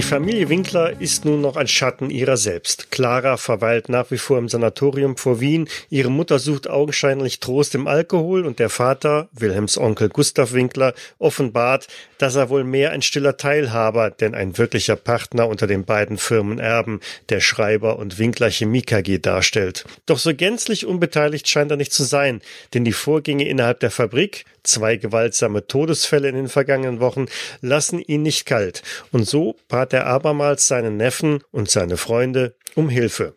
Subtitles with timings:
[0.00, 2.90] Die Familie Winkler ist nun noch ein Schatten ihrer selbst.
[2.90, 7.86] Clara verweilt nach wie vor im Sanatorium vor Wien, ihre Mutter sucht augenscheinlich Trost im
[7.86, 13.36] Alkohol und der Vater, Wilhelms Onkel Gustav Winkler, offenbart, dass er wohl mehr ein stiller
[13.36, 19.18] Teilhaber, denn ein wirklicher Partner unter den beiden Firmenerben, der Schreiber und Winkler Chemie KG
[19.18, 19.84] darstellt.
[20.06, 22.40] Doch so gänzlich unbeteiligt scheint er nicht zu sein,
[22.72, 27.26] denn die Vorgänge innerhalb der Fabrik, zwei gewaltsame Todesfälle in den vergangenen Wochen,
[27.60, 28.82] lassen ihn nicht kalt.
[29.12, 33.34] Und so bat er abermals seinen Neffen und seine Freunde um Hilfe.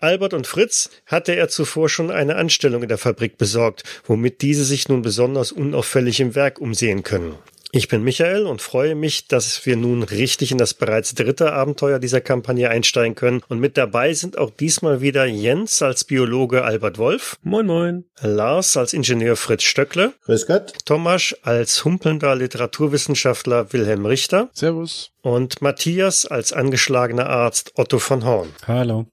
[0.00, 4.64] Albert und Fritz hatte er zuvor schon eine Anstellung in der Fabrik besorgt, womit diese
[4.64, 7.36] sich nun besonders unauffällig im Werk umsehen können.
[7.74, 11.98] Ich bin Michael und freue mich, dass wir nun richtig in das bereits dritte Abenteuer
[11.98, 13.40] dieser Kampagne einsteigen können.
[13.48, 17.38] Und mit dabei sind auch diesmal wieder Jens als Biologe Albert Wolf.
[17.42, 18.04] Moin, moin.
[18.20, 20.12] Lars als Ingenieur Fritz Stöckle.
[20.26, 20.74] Grüß Gott.
[20.84, 24.50] Thomas als humpelnder Literaturwissenschaftler Wilhelm Richter.
[24.52, 25.12] Servus.
[25.22, 28.50] Und Matthias als angeschlagener Arzt Otto von Horn.
[28.66, 29.06] Hallo.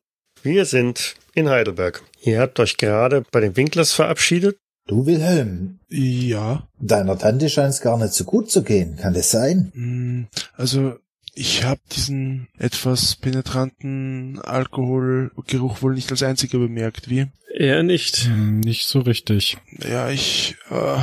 [0.44, 2.02] Wir sind in Heidelberg.
[2.20, 4.58] Ihr habt euch gerade bei den Winklers verabschiedet.
[4.90, 6.68] Du Wilhelm, Ja.
[6.80, 8.96] deiner Tante scheint's gar nicht so gut zu gehen.
[8.98, 9.72] Kann das sein?
[9.76, 10.24] mm,
[10.58, 10.96] Also,
[11.36, 17.08] ich habe diesen etwas penetranten Alkoholgeruch wohl nicht als einziger bemerkt.
[17.10, 17.28] Wie?
[17.56, 18.26] Eher nicht.
[18.26, 19.58] Hm, Nicht so richtig.
[19.88, 20.98] Ja, ich äh,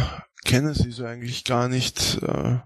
[0.44, 2.18] kenne sie so eigentlich gar nicht.
[2.22, 2.56] Äh,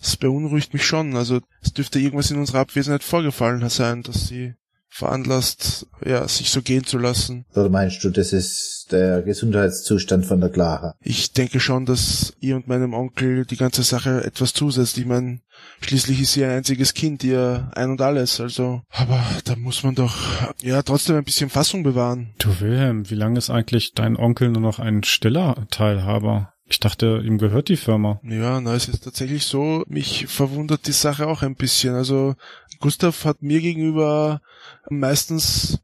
[0.00, 1.16] es beunruhigt mich schon.
[1.16, 4.54] Also, es dürfte irgendwas in unserer Abwesenheit vorgefallen sein, dass sie
[4.92, 7.46] veranlasst, ja, sich so gehen zu lassen.
[7.54, 10.94] Oder meinst du, das ist der Gesundheitszustand von der Clara?
[11.00, 14.98] Ich denke schon, dass ihr und meinem Onkel die ganze Sache etwas zusetzt.
[14.98, 15.40] Ich meine,
[15.80, 18.38] schließlich ist sie ein einziges Kind, ihr ein und alles.
[18.38, 20.14] Also, aber da muss man doch
[20.62, 22.34] ja trotzdem ein bisschen Fassung bewahren.
[22.38, 26.51] Du Wilhelm, wie lange ist eigentlich dein Onkel nur noch ein stiller Teilhaber?
[26.72, 28.18] Ich dachte, ihm gehört die Firma.
[28.24, 31.94] Ja, na, es ist tatsächlich so, mich verwundert die Sache auch ein bisschen.
[31.94, 32.34] Also,
[32.80, 34.40] Gustav hat mir gegenüber
[34.88, 35.80] meistens,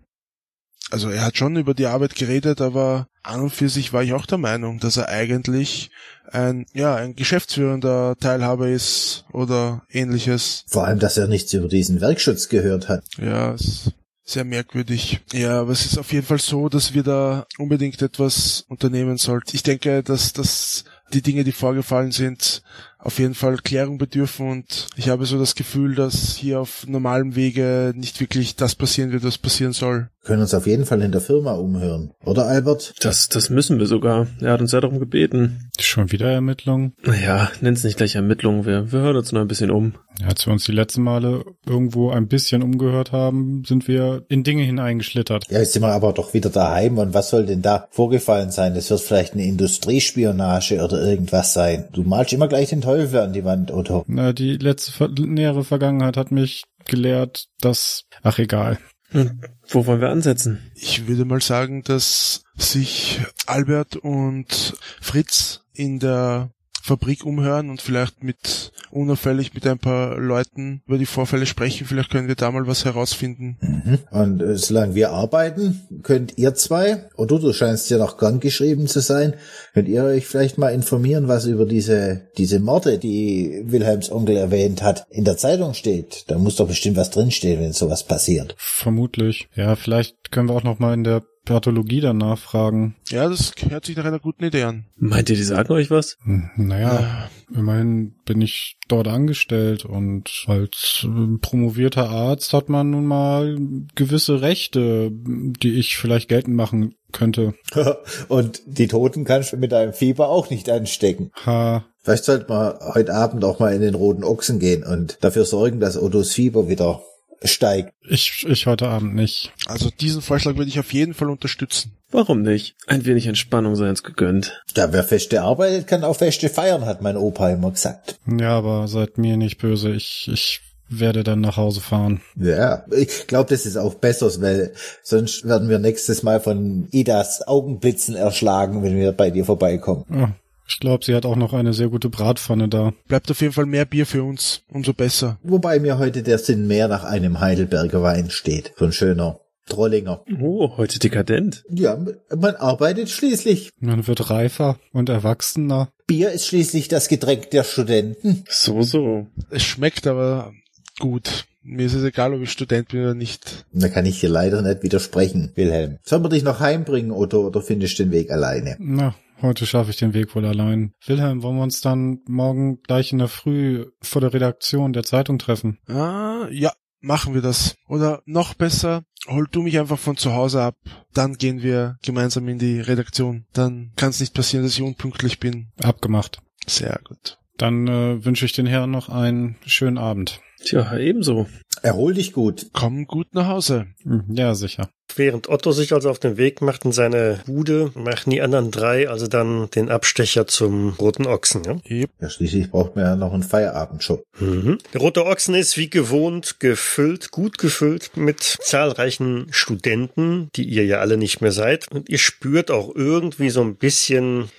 [0.90, 4.14] also er hat schon über die Arbeit geredet, aber an und für sich war ich
[4.14, 5.90] auch der Meinung, dass er eigentlich
[6.32, 10.64] ein, ja, ein geschäftsführender Teilhaber ist oder ähnliches.
[10.68, 13.04] Vor allem, dass er nichts über diesen Werkschutz gehört hat.
[13.18, 13.92] Ja, ist
[14.28, 15.20] sehr merkwürdig.
[15.32, 19.56] Ja, aber es ist auf jeden Fall so, dass wir da unbedingt etwas unternehmen sollten.
[19.56, 20.84] Ich denke, dass, dass
[21.14, 22.62] die Dinge, die vorgefallen sind,
[22.98, 27.36] auf jeden Fall Klärung bedürfen und ich habe so das Gefühl, dass hier auf normalem
[27.36, 30.08] Wege nicht wirklich das passieren wird, was passieren soll.
[30.22, 32.10] Wir können uns auf jeden Fall in der Firma umhören.
[32.24, 32.94] Oder, Albert?
[33.00, 34.26] Das, das müssen wir sogar.
[34.40, 35.70] Er hat uns ja darum gebeten.
[35.80, 36.92] Schon wieder Ermittlungen?
[37.02, 38.66] Naja, nenn's nicht gleich Ermittlungen.
[38.66, 39.94] Wir, wir hören uns noch ein bisschen um.
[40.26, 44.64] Als wir uns die letzten Male irgendwo ein bisschen umgehört haben, sind wir in Dinge
[44.64, 45.44] hineingeschlittert.
[45.50, 48.74] Ja, jetzt sind wir aber doch wieder daheim und was soll denn da vorgefallen sein?
[48.74, 51.84] Das wird vielleicht eine Industriespionage oder irgendwas sein.
[51.92, 54.02] Du malst immer gleich den Teufel an die Wand, Otto.
[54.06, 58.78] Na, die letzte ver nähere Vergangenheit hat mich gelehrt, dass, ach egal.
[59.12, 60.70] Und wo wollen wir ansetzen?
[60.74, 64.72] Ich würde mal sagen, dass sich Albert und
[65.02, 66.50] Fritz in der
[66.88, 71.86] Fabrik umhören und vielleicht mit unauffällig mit ein paar Leuten über die Vorfälle sprechen.
[71.86, 73.58] Vielleicht können wir da mal was herausfinden.
[73.60, 73.98] Mhm.
[74.10, 78.86] Und äh, solange wir arbeiten, könnt ihr zwei, oder du scheinst ja noch gern geschrieben
[78.86, 79.34] zu sein,
[79.74, 84.82] könnt ihr euch vielleicht mal informieren, was über diese, diese Morde, die Wilhelms Onkel erwähnt
[84.82, 86.24] hat, in der Zeitung steht.
[86.28, 88.54] Da muss doch bestimmt was drinstehen, wenn sowas passiert.
[88.56, 89.48] Vermutlich.
[89.54, 92.94] Ja, vielleicht können wir auch noch mal in der Pathologie dann nachfragen.
[93.08, 94.84] Ja, das hört sich nach einer guten Idee an.
[94.96, 96.16] Meint ihr, die sagen euch was?
[96.24, 103.06] Hm, Naja, immerhin bin ich dort angestellt und als äh, promovierter Arzt hat man nun
[103.06, 103.56] mal
[103.94, 107.54] gewisse Rechte, die ich vielleicht geltend machen könnte.
[108.28, 111.30] Und die Toten kannst du mit deinem Fieber auch nicht anstecken.
[111.46, 115.44] Ha, Vielleicht sollte man heute Abend auch mal in den Roten Ochsen gehen und dafür
[115.46, 117.02] sorgen, dass Ottos Fieber wieder
[117.44, 117.92] steigt.
[118.08, 119.52] ich, ich heute Abend nicht.
[119.66, 121.92] Also diesen Vorschlag würde ich auf jeden Fall unterstützen.
[122.10, 122.74] Warum nicht?
[122.86, 124.62] Ein wenig Entspannung sei uns gegönnt.
[124.74, 128.18] Ja, wer feste arbeitet, kann auch feste feiern, hat mein Opa immer gesagt.
[128.26, 129.90] Ja, aber seid mir nicht böse.
[129.90, 132.22] Ich, ich werde dann nach Hause fahren.
[132.36, 137.46] Ja, ich glaube, das ist auch besser, weil sonst werden wir nächstes Mal von Idas
[137.46, 140.04] Augenblitzen erschlagen, wenn wir bei dir vorbeikommen.
[140.10, 140.34] Ja,
[140.68, 142.92] ich glaube, sie hat auch noch eine sehr gute Bratpfanne da.
[143.08, 145.38] Bleibt auf jeden Fall mehr Bier für uns, umso besser.
[145.42, 148.72] Wobei mir heute der Sinn mehr nach einem Heidelberger Wein steht.
[148.76, 150.24] So ein schöner Trollinger.
[150.40, 151.64] Oh, heute dekadent.
[151.70, 151.98] Ja,
[152.34, 153.70] man arbeitet schließlich.
[153.80, 155.88] Man wird reifer und erwachsener.
[156.06, 158.44] Bier ist schließlich das Getränk der Studenten.
[158.48, 159.26] So, so.
[159.50, 160.52] Es schmeckt aber
[160.98, 161.44] gut.
[161.62, 163.66] Mir ist es egal, ob ich Student bin oder nicht.
[163.72, 165.98] Da kann ich dir leider nicht widersprechen, Wilhelm.
[166.02, 168.76] Sollen wir dich noch heimbringen, Otto, oder findest du den Weg alleine?
[168.78, 170.92] Na, heute schaffe ich den Weg wohl allein.
[171.06, 175.38] Wilhelm, wollen wir uns dann morgen gleich in der Früh vor der Redaktion der Zeitung
[175.38, 175.78] treffen?
[175.88, 177.76] Ah, ja, machen wir das.
[177.88, 180.76] Oder noch besser, hol du mich einfach von zu Hause ab.
[181.14, 183.46] Dann gehen wir gemeinsam in die Redaktion.
[183.52, 185.68] Dann kann es nicht passieren, dass ich unpünktlich bin.
[185.82, 186.40] Abgemacht.
[186.66, 187.38] Sehr gut.
[187.56, 190.40] Dann äh, wünsche ich den Herren noch einen schönen Abend.
[190.64, 191.46] Tja, ebenso.
[191.82, 192.66] Erhol dich gut.
[192.72, 193.86] Komm gut nach Hause.
[194.02, 194.88] Hm, Ja, sicher.
[195.16, 199.08] Während Otto sich also auf den Weg macht in seine Bude, machen die anderen drei
[199.08, 201.62] also dann den Abstecher zum Roten Ochsen.
[201.64, 201.76] Ja?
[201.90, 202.10] Yep.
[202.20, 204.22] Ja, schließlich braucht man ja noch einen Feierabendjob.
[204.38, 204.78] Mhm.
[204.92, 210.98] Der Rote Ochsen ist wie gewohnt gefüllt, gut gefüllt mit zahlreichen Studenten, die ihr ja
[210.98, 211.90] alle nicht mehr seid.
[211.90, 214.50] Und ihr spürt auch irgendwie so ein bisschen,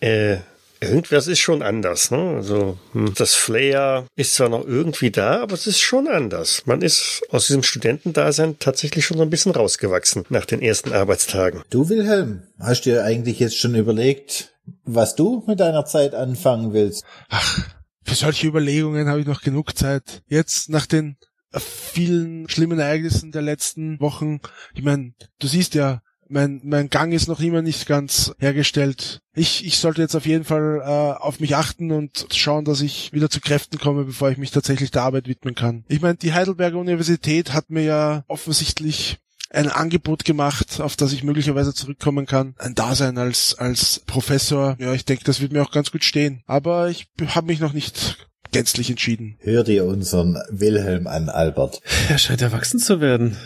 [0.00, 0.38] äh,
[0.82, 2.10] irgendwas ist schon anders.
[2.10, 2.34] Ne?
[2.36, 6.62] Also hm, das Flair ist zwar noch irgendwie da, aber es ist schon anders.
[6.66, 11.62] Man ist aus diesem Studentendasein tatsächlich schon so ein bisschen rausgewachsen nach den ersten Arbeitstagen.
[11.70, 17.04] Du, Wilhelm, hast dir eigentlich jetzt schon überlegt, was du mit deiner Zeit anfangen willst?
[17.28, 17.66] Ach,
[18.04, 20.22] für solche Überlegungen habe ich noch genug Zeit.
[20.26, 21.16] Jetzt nach den
[21.60, 24.40] vielen schlimmen Ereignissen der letzten Wochen.
[24.74, 26.02] Ich meine, du siehst ja,
[26.32, 29.20] mein, mein Gang ist noch immer nicht ganz hergestellt.
[29.34, 33.12] Ich, ich sollte jetzt auf jeden Fall äh, auf mich achten und schauen, dass ich
[33.12, 35.84] wieder zu Kräften komme, bevor ich mich tatsächlich der Arbeit widmen kann.
[35.88, 39.18] Ich meine, die Heidelberger Universität hat mir ja offensichtlich
[39.50, 42.54] ein Angebot gemacht, auf das ich möglicherweise zurückkommen kann.
[42.58, 46.42] Ein Dasein als, als Professor, ja, ich denke, das wird mir auch ganz gut stehen.
[46.46, 49.36] Aber ich habe mich noch nicht gänzlich entschieden.
[49.40, 51.82] Hör dir unseren Wilhelm an, Albert.
[52.08, 53.36] Er scheint erwachsen zu werden.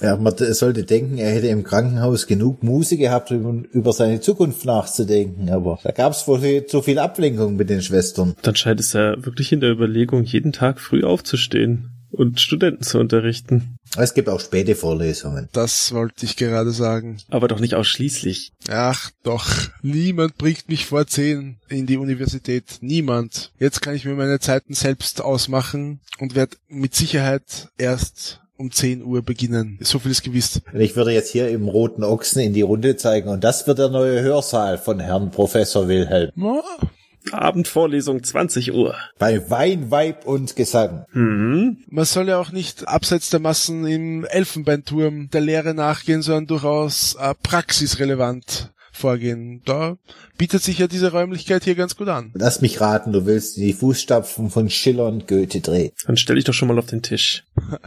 [0.00, 4.64] Ja, man sollte denken, er hätte im Krankenhaus genug Muße gehabt, um über seine Zukunft
[4.64, 8.34] nachzudenken, aber da gab es wohl zu viel Ablenkung mit den Schwestern.
[8.42, 12.98] Dann scheint es ja wirklich in der Überlegung, jeden Tag früh aufzustehen und Studenten zu
[12.98, 13.76] unterrichten.
[13.96, 15.48] Es gibt auch späte Vorlesungen.
[15.52, 17.18] Das wollte ich gerade sagen.
[17.28, 18.52] Aber doch nicht ausschließlich.
[18.68, 19.48] Ach doch,
[19.82, 22.78] niemand bringt mich vor zehn in die Universität.
[22.80, 23.52] Niemand.
[23.58, 29.02] Jetzt kann ich mir meine Zeiten selbst ausmachen und werde mit Sicherheit erst um 10
[29.02, 29.78] Uhr beginnen.
[29.80, 30.60] So viel ist gewiss.
[30.72, 33.78] Und ich würde jetzt hier im Roten Ochsen in die Runde zeigen und das wird
[33.78, 36.30] der neue Hörsaal von Herrn Professor Wilhelm.
[36.36, 36.62] Ja,
[37.32, 38.94] Abendvorlesung 20 Uhr.
[39.18, 41.04] Bei Wein, Weib und Gesang.
[41.12, 41.78] Hm.
[41.88, 47.16] Man soll ja auch nicht abseits der Massen im Elfenbeinturm der Lehre nachgehen, sondern durchaus
[47.20, 48.70] äh, praxisrelevant
[49.00, 49.62] vorgehen.
[49.64, 49.96] Da
[50.38, 52.30] bietet sich ja diese Räumlichkeit hier ganz gut an.
[52.34, 55.92] Lass mich raten, du willst die Fußstapfen von Schiller und Goethe drehen.
[56.06, 57.44] Dann stell dich doch schon mal auf den Tisch.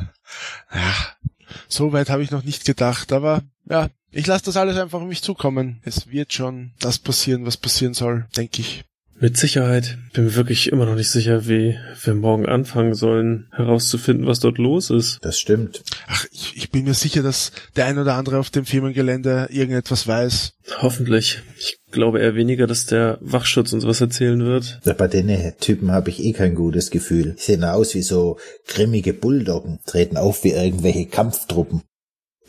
[0.73, 1.29] Ja,
[1.67, 5.07] so weit habe ich noch nicht gedacht, aber ja, ich lasse das alles einfach auf
[5.07, 5.81] mich zukommen.
[5.83, 8.83] Es wird schon das passieren, was passieren soll, denke ich.
[9.23, 9.97] Mit Sicherheit.
[10.11, 14.57] Bin mir wirklich immer noch nicht sicher, wie wir morgen anfangen sollen, herauszufinden, was dort
[14.57, 15.19] los ist.
[15.21, 15.81] Das stimmt.
[16.07, 20.09] Ach, ich, ich bin mir sicher, dass der ein oder andere auf dem Firmengelände irgendetwas
[20.09, 20.55] weiß.
[20.81, 21.41] Hoffentlich.
[21.57, 24.81] Ich glaube eher weniger, dass der Wachschutz uns was erzählen wird.
[24.83, 27.37] Ja, Bei den Typen habe ich eh kein gutes Gefühl.
[27.37, 28.37] Die sehen aus wie so
[28.67, 31.81] grimmige Bulldoggen, treten auf wie irgendwelche Kampftruppen.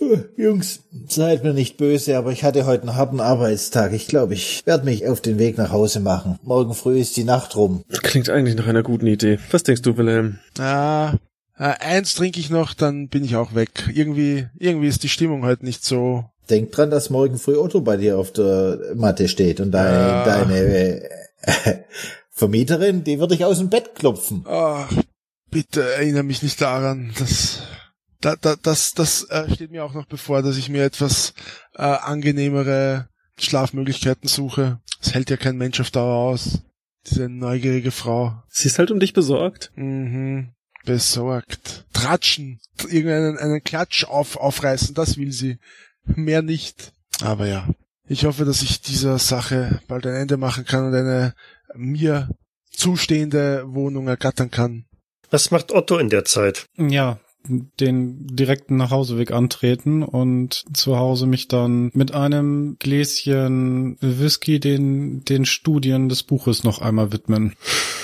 [0.00, 3.92] Äh, Jungs, seid mir nicht böse, aber ich hatte heute einen harten Arbeitstag.
[3.92, 6.38] Ich glaube, ich werde mich auf den Weg nach Hause machen.
[6.42, 7.84] Morgen früh ist die Nacht rum.
[8.02, 9.38] Klingt eigentlich nach einer guten Idee.
[9.50, 10.38] Was denkst du, Wilhelm?
[10.58, 11.14] Ah,
[11.56, 13.88] äh, eins trinke ich noch, dann bin ich auch weg.
[13.92, 16.24] Irgendwie, irgendwie ist die Stimmung heute nicht so.
[16.50, 20.24] Denk dran, dass morgen früh Otto bei dir auf der Matte steht und deine, Ja.
[20.24, 21.08] deine äh,
[22.30, 24.44] Vermieterin, die wird dich aus dem Bett klopfen.
[24.46, 24.86] Ah,
[25.50, 27.12] bitte erinnere mich nicht daran.
[27.18, 27.60] Das,
[28.24, 31.34] da, da, das, das äh, steht mir auch noch bevor, dass ich mir etwas
[31.74, 34.80] äh, angenehmere Schlafmöglichkeiten suche.
[35.00, 36.62] Das hält ja kein Mensch auf Dauer aus.
[37.06, 38.42] Diese neugierige Frau.
[38.48, 39.72] Sie ist halt um dich besorgt.
[39.74, 40.52] Mhm.
[40.86, 41.84] Besorgt.
[41.92, 42.60] Tratschen.
[42.88, 45.58] Irgendeinen einen Klatsch auf, aufreißen, das will sie.
[46.04, 46.92] Mehr nicht.
[47.20, 47.68] Aber ja.
[48.06, 51.34] Ich hoffe, dass ich dieser Sache bald ein Ende machen kann und eine
[51.74, 52.30] mir
[52.70, 54.86] zustehende Wohnung ergattern kann.
[55.30, 56.66] Was macht Otto in der Zeit?
[56.76, 65.24] Ja, den direkten Nachhauseweg antreten und zu Hause mich dann mit einem Gläschen Whisky den,
[65.24, 67.54] den Studien des Buches noch einmal widmen.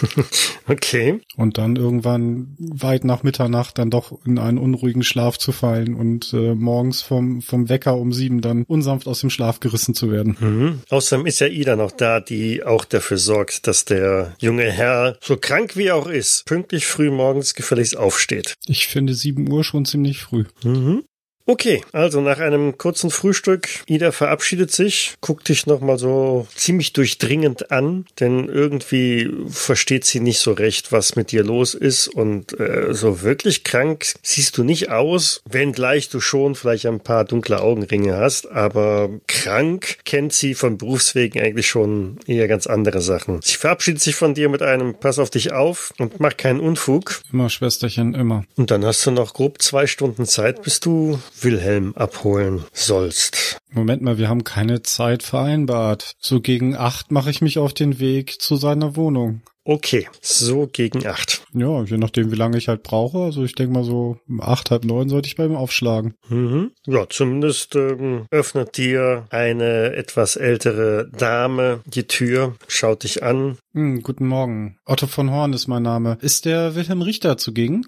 [0.71, 1.21] Okay.
[1.37, 6.33] Und dann irgendwann weit nach Mitternacht dann doch in einen unruhigen Schlaf zu fallen und
[6.33, 10.37] äh, morgens vom, vom Wecker um sieben dann unsanft aus dem Schlaf gerissen zu werden.
[10.39, 10.81] Mhm.
[10.91, 15.37] Außerdem ist ja Ida noch da, die auch dafür sorgt, dass der junge Herr, so
[15.37, 18.55] krank wie er auch ist, pünktlich früh morgens gefälligst aufsteht.
[18.67, 20.45] Ich finde sieben Uhr schon ziemlich früh.
[20.65, 21.05] Mhm.
[21.51, 27.73] Okay, also nach einem kurzen Frühstück, Ida verabschiedet sich, guckt dich nochmal so ziemlich durchdringend
[27.73, 32.95] an, denn irgendwie versteht sie nicht so recht, was mit dir los ist und äh,
[32.95, 38.17] so wirklich krank siehst du nicht aus, wenngleich du schon vielleicht ein paar dunkle Augenringe
[38.17, 43.41] hast, aber krank kennt sie von Berufswegen eigentlich schon eher ganz andere Sachen.
[43.43, 47.23] Sie verabschiedet sich von dir mit einem Pass auf dich auf und mach keinen Unfug.
[47.33, 48.45] Immer, Schwesterchen, immer.
[48.55, 53.59] Und dann hast du noch grob zwei Stunden Zeit, bis du Wilhelm abholen sollst.
[53.73, 56.15] Moment mal, wir haben keine Zeit vereinbart.
[56.19, 59.43] So gegen acht mache ich mich auf den Weg zu seiner Wohnung.
[59.71, 61.45] Okay, so gegen acht.
[61.55, 63.19] Ja, je nachdem, wie lange ich halt brauche.
[63.19, 66.15] Also ich denke mal so um acht, halb neun sollte ich bei ihm aufschlagen.
[66.29, 66.73] Mhm.
[66.87, 73.59] Ja, zumindest ähm, öffnet dir eine etwas ältere Dame die Tür, schaut dich an.
[73.73, 74.77] Hm, guten Morgen.
[74.87, 76.19] Otto von Horn ist mein Name.
[76.21, 77.87] Ist der Wilhelm Richter zugegen?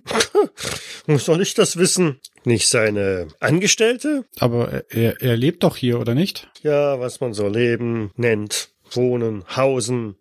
[1.09, 2.21] Soll ich das wissen?
[2.45, 4.25] Nicht seine Angestellte?
[4.39, 6.49] Aber er, er lebt doch hier, oder nicht?
[6.63, 8.69] Ja, was man so leben nennt.
[8.93, 10.15] Wohnen, Hausen.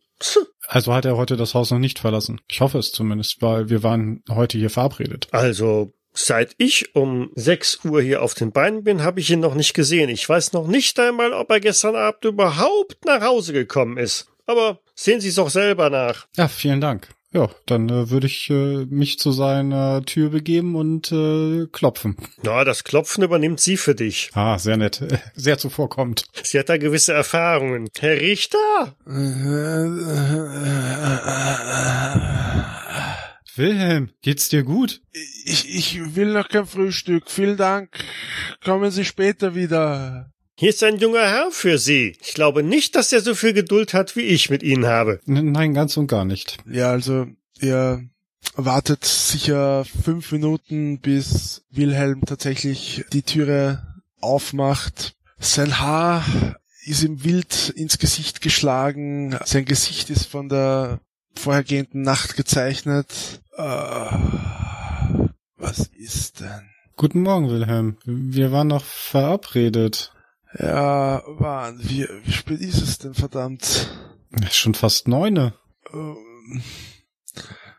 [0.68, 2.40] Also hat er heute das Haus noch nicht verlassen.
[2.50, 5.28] Ich hoffe es zumindest, weil wir waren heute hier verabredet.
[5.32, 9.56] Also, seit ich um 6 Uhr hier auf den Beinen bin, habe ich ihn noch
[9.56, 10.10] nicht gesehen.
[10.10, 14.28] Ich weiß noch nicht einmal, ob er gestern Abend überhaupt nach Hause gekommen ist.
[14.46, 16.28] Aber sehen Sie es doch selber nach.
[16.36, 17.10] Ja, vielen Dank.
[17.34, 22.18] Ja, dann äh, würde ich äh, mich zu seiner Tür begeben und äh, klopfen.
[22.44, 24.32] Na, das Klopfen übernimmt sie für dich.
[24.34, 25.02] Ah, sehr nett.
[25.36, 26.26] Sehr zuvorkommt.
[26.44, 27.88] Sie hat da gewisse Erfahrungen.
[28.00, 28.58] Herr Richter?
[33.56, 35.02] Wilhelm, geht's dir gut?
[35.46, 37.30] Ich, ich will noch kein Frühstück.
[37.30, 37.90] Vielen Dank.
[38.64, 40.32] Kommen Sie später wieder.
[40.62, 42.16] Hier ist ein junger Herr für Sie.
[42.22, 45.20] Ich glaube nicht, dass er so viel Geduld hat, wie ich mit Ihnen habe.
[45.26, 46.58] Nein, ganz und gar nicht.
[46.70, 47.26] Ja, also,
[47.60, 48.08] ihr
[48.54, 55.16] wartet sicher fünf Minuten, bis Wilhelm tatsächlich die Türe aufmacht.
[55.40, 59.40] Sein Haar ist ihm wild ins Gesicht geschlagen.
[59.44, 61.00] Sein Gesicht ist von der
[61.34, 63.08] vorhergehenden Nacht gezeichnet.
[63.58, 63.64] Äh,
[65.58, 66.70] was ist denn?
[66.98, 67.98] Guten Morgen, Wilhelm.
[68.06, 70.14] Wir waren noch verabredet.
[70.58, 73.88] Ja, Mann, wie, wie spät ist es denn, verdammt?
[74.52, 75.54] Schon fast neune.
[75.94, 76.62] Ähm,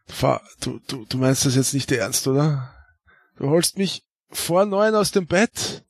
[0.06, 2.72] Fa- Du, du, du meinst das jetzt nicht ernst, oder?
[3.36, 5.84] Du holst mich vor neun aus dem Bett?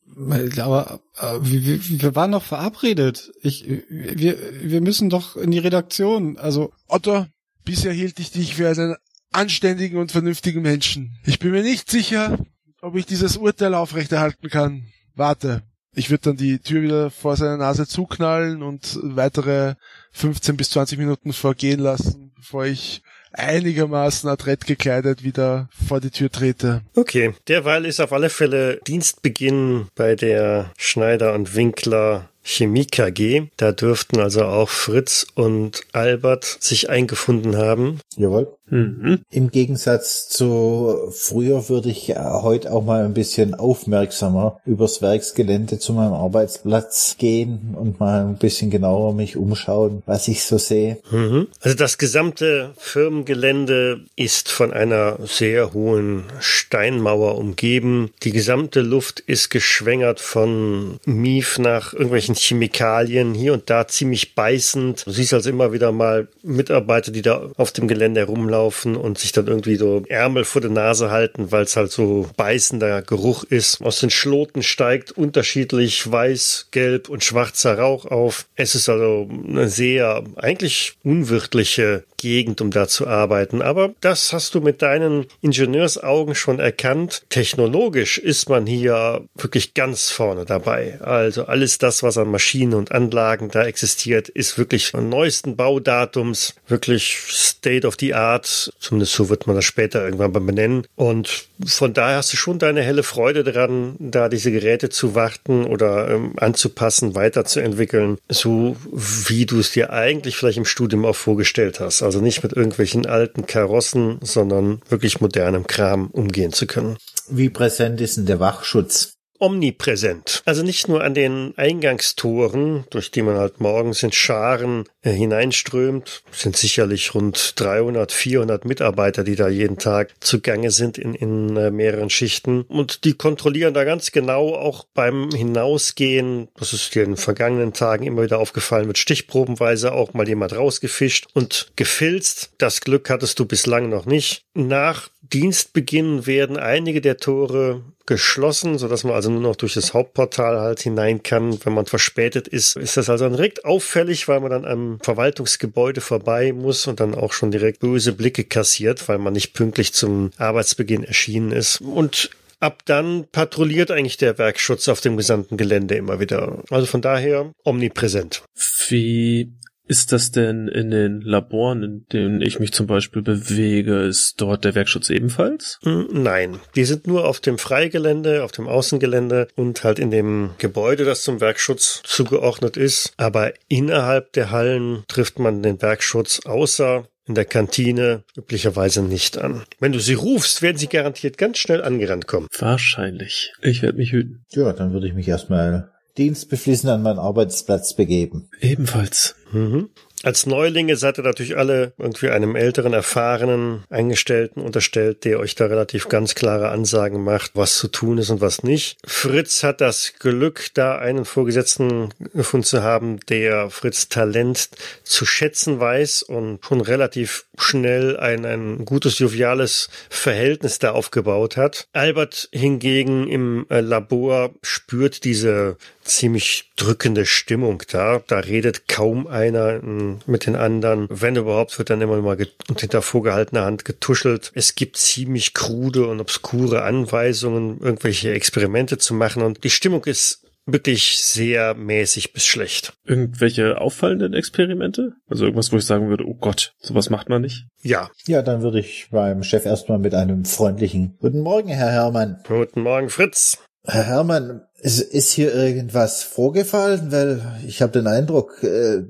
[0.59, 3.33] Aber äh, wir, wir, wir waren noch verabredet.
[3.43, 6.37] Ich, wir, wir müssen doch in die Redaktion.
[6.37, 7.27] Also Otto,
[7.65, 8.97] bisher hielt ich dich für einen
[9.31, 11.17] anständigen und vernünftigen Menschen.
[11.25, 12.39] Ich bin mir nicht sicher,
[12.83, 14.87] ob ich dieses Urteil aufrechterhalten kann.
[15.15, 15.63] Warte.
[15.95, 19.75] Ich würde dann die Tür wieder vor seiner Nase zuknallen und weitere
[20.13, 26.31] 15 bis 20 Minuten vorgehen lassen, bevor ich einigermaßen adrett gekleidet wieder vor die Tür
[26.31, 26.83] trete.
[26.95, 33.49] Okay, derweil ist auf alle Fälle Dienstbeginn bei der Schneider und Winkler Chemie KG.
[33.57, 38.01] Da dürften also auch Fritz und Albert sich eingefunden haben.
[38.17, 38.49] Jawohl.
[38.73, 39.21] Mhm.
[39.31, 45.79] Im Gegensatz zu früher würde ich äh, heute auch mal ein bisschen aufmerksamer übers Werksgelände
[45.79, 50.99] zu meinem Arbeitsplatz gehen und mal ein bisschen genauer mich umschauen, was ich so sehe.
[51.11, 51.49] Mhm.
[51.61, 58.11] Also das gesamte Firmengelände ist von einer sehr hohen Steinmauer umgeben.
[58.23, 65.07] Die gesamte Luft ist geschwängert von Mief nach irgendwelchen Chemikalien, hier und da ziemlich beißend.
[65.07, 69.33] Du siehst also immer wieder mal Mitarbeiter, die da auf dem Gelände herumlaufen und sich
[69.33, 73.83] dann irgendwie so Ärmel vor der Nase halten, weil es halt so beißender Geruch ist.
[73.83, 78.47] Aus den Schloten steigt unterschiedlich weiß, gelb und schwarzer Rauch auf.
[78.57, 83.63] Es ist also eine sehr eigentlich unwirtliche Gegend, um da zu arbeiten.
[83.63, 87.25] Aber das hast du mit deinen Ingenieursaugen schon erkannt.
[87.31, 91.01] Technologisch ist man hier wirklich ganz vorne dabei.
[91.01, 96.55] Also alles das, was an Maschinen und Anlagen da existiert, ist wirklich von neuesten Baudatums,
[96.69, 98.73] wirklich State of the Art.
[98.79, 100.87] Zumindest so wird man das später irgendwann mal benennen.
[100.95, 105.65] Und von daher hast du schon deine helle Freude daran, da diese Geräte zu warten
[105.65, 111.81] oder ähm, anzupassen, weiterzuentwickeln, so wie du es dir eigentlich vielleicht im Studium auch vorgestellt
[111.81, 112.03] hast.
[112.03, 116.97] Also nicht mit irgendwelchen alten Karossen, sondern wirklich modernem Kram umgehen zu können.
[117.29, 119.15] Wie präsent ist denn der Wachschutz?
[119.43, 120.43] Omnipräsent.
[120.45, 126.23] Also nicht nur an den Eingangstoren, durch die man halt morgens in Scharen hineinströmt.
[126.31, 131.57] Es sind sicherlich rund 300, 400 Mitarbeiter, die da jeden Tag zugange sind in, in
[131.57, 132.63] äh, mehreren Schichten.
[132.63, 136.49] Und die kontrollieren da ganz genau auch beim Hinausgehen.
[136.59, 140.55] Das ist dir in den vergangenen Tagen immer wieder aufgefallen, wird stichprobenweise auch mal jemand
[140.55, 142.53] rausgefischt und gefilzt.
[142.59, 144.45] Das Glück hattest du bislang noch nicht.
[144.55, 149.95] Nach Dienstbeginn werden einige der Tore geschlossen, so dass man also nur noch durch das
[149.95, 151.65] Hauptportal halt hinein kann.
[151.65, 156.53] Wenn man verspätet ist, ist das also direkt auffällig, weil man dann am Verwaltungsgebäude vorbei
[156.53, 161.05] muss und dann auch schon direkt böse Blicke kassiert, weil man nicht pünktlich zum Arbeitsbeginn
[161.05, 161.81] erschienen ist.
[161.81, 162.31] Und
[162.61, 166.63] ab dann patrouilliert eigentlich der Werkschutz auf dem gesamten Gelände immer wieder.
[166.71, 168.43] Also von daher omnipräsent.
[168.89, 169.53] Wie
[169.87, 174.03] ist das denn in den Laboren, in denen ich mich zum Beispiel bewege?
[174.03, 175.79] Ist dort der Werkschutz ebenfalls?
[175.83, 180.51] Hm, nein, die sind nur auf dem Freigelände, auf dem Außengelände und halt in dem
[180.59, 183.13] Gebäude, das zum Werkschutz zugeordnet ist.
[183.17, 189.63] Aber innerhalb der Hallen trifft man den Werkschutz außer in der Kantine üblicherweise nicht an.
[189.79, 192.49] Wenn du sie rufst, werden sie garantiert ganz schnell angerannt kommen.
[192.59, 193.53] Wahrscheinlich.
[193.63, 194.45] Ich werde mich hüten.
[194.51, 198.49] Ja, dann würde ich mich erstmal dienstbeflissen an meinen Arbeitsplatz begeben.
[198.61, 199.35] Ebenfalls.
[199.53, 199.91] Mhm.
[200.25, 205.67] Als Neulinge seid ihr natürlich alle irgendwie einem älteren, erfahrenen Eingestellten unterstellt, der euch da
[205.67, 208.99] relativ ganz klare Ansagen macht, was zu tun ist und was nicht.
[209.05, 214.69] Fritz hat das Glück, da einen Vorgesetzten gefunden zu haben, der Fritz Talent
[215.03, 221.89] zu schätzen weiß und schon relativ schnell ein, ein gutes, joviales Verhältnis da aufgebaut hat.
[221.93, 228.23] Albert hingegen im äh, Labor spürt diese ziemlich drückende Stimmung da.
[228.27, 231.07] Da redet kaum einer mit den anderen.
[231.11, 232.37] Wenn überhaupt, wird dann immer mal
[232.79, 234.53] hinter vorgehaltener Hand getuschelt.
[234.55, 240.43] Es gibt ziemlich krude und obskure Anweisungen, irgendwelche Experimente zu machen und die Stimmung ist
[240.67, 242.93] wirklich sehr mäßig bis schlecht.
[243.05, 245.15] Irgendwelche auffallenden Experimente?
[245.29, 247.67] Also irgendwas, wo ich sagen würde, oh Gott, sowas macht man nicht?
[247.83, 248.11] Ja.
[248.27, 252.39] Ja, dann würde ich beim Chef erstmal mit einem freundlichen Guten Morgen, Herr Hermann.
[252.47, 253.59] Guten Morgen, Fritz.
[253.85, 257.11] Herr Hermann, ist hier irgendwas vorgefallen?
[257.11, 259.03] Weil ich habe den Eindruck, äh,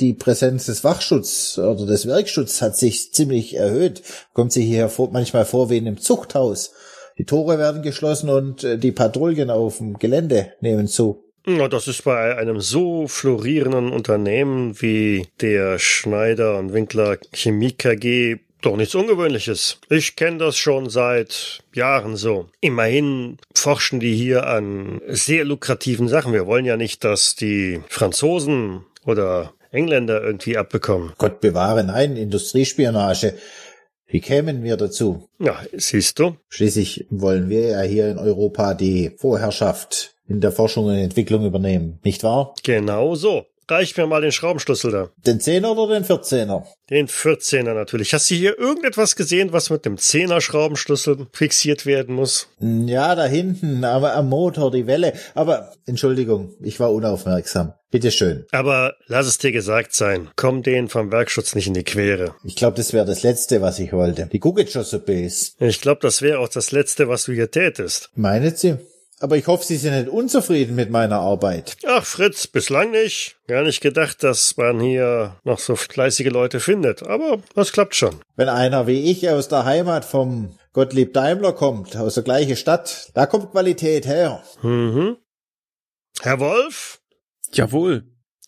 [0.00, 4.02] die Präsenz des Wachschutzes oder des Werkschutzes hat sich ziemlich erhöht.
[4.32, 6.72] Kommt sie hier manchmal vor wie in einem Zuchthaus.
[7.18, 11.24] Die Tore werden geschlossen und äh, die Patrouillen auf dem Gelände nehmen zu.
[11.46, 18.38] Ja, das ist bei einem so florierenden Unternehmen wie der Schneider und Winkler Chemie KG
[18.62, 19.78] doch nichts Ungewöhnliches.
[19.88, 22.48] Ich kenne das schon seit Jahren so.
[22.60, 26.32] Immerhin forschen die hier an sehr lukrativen Sachen.
[26.32, 31.12] Wir wollen ja nicht, dass die Franzosen oder Engländer irgendwie abbekommen.
[31.18, 33.34] Gott bewahre, nein, Industriespionage.
[34.06, 35.28] Wie kämen wir dazu?
[35.38, 36.36] Ja, siehst du.
[36.48, 41.98] Schließlich wollen wir ja hier in Europa die Vorherrschaft in der Forschung und Entwicklung übernehmen,
[42.04, 42.54] nicht wahr?
[42.62, 43.46] Genau so.
[43.70, 45.10] Reich mir mal den Schraubenschlüssel da.
[45.26, 46.66] Den Zehner oder den Vierzehner?
[46.88, 48.14] Den Vierzehner natürlich.
[48.14, 52.48] Hast du hier irgendetwas gesehen, was mit dem Zehner Schraubenschlüssel fixiert werden muss?
[52.60, 55.12] Ja, da hinten, aber am Motor, die Welle.
[55.34, 57.74] Aber, Entschuldigung, ich war unaufmerksam.
[57.90, 58.46] Bitteschön.
[58.52, 60.30] Aber lass es dir gesagt sein.
[60.36, 62.34] Komm denen vom Werkschutz nicht in die Quere.
[62.44, 64.28] Ich glaube, das wäre das Letzte, was ich wollte.
[64.32, 65.52] Die gucken schon so böse.
[65.58, 68.10] Ich glaube, das wäre auch das Letzte, was du hier tätest.
[68.14, 68.76] Meinet sie?
[69.20, 71.76] Aber ich hoffe, Sie sind nicht unzufrieden mit meiner Arbeit.
[71.86, 73.36] Ach, Fritz, bislang nicht.
[73.48, 77.02] Gar nicht gedacht, dass man hier noch so fleißige Leute findet.
[77.02, 78.20] Aber das klappt schon.
[78.36, 83.10] Wenn einer wie ich aus der Heimat vom Gottlieb Daimler kommt, aus der gleichen Stadt,
[83.14, 84.42] da kommt Qualität her.
[84.62, 85.16] Mhm.
[86.20, 87.00] Herr Wolf?
[87.52, 88.04] Jawohl.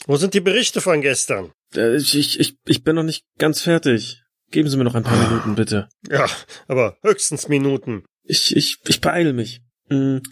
[0.06, 1.52] Wo sind die Berichte von gestern?
[1.74, 4.22] Äh, ich, ich, ich bin noch nicht ganz fertig.
[4.50, 5.88] Geben Sie mir noch ein paar Minuten, bitte.
[6.08, 6.26] Ja,
[6.66, 8.04] aber höchstens Minuten.
[8.24, 9.62] Ich, ich, ich beeile mich.
[9.88, 10.22] Hm,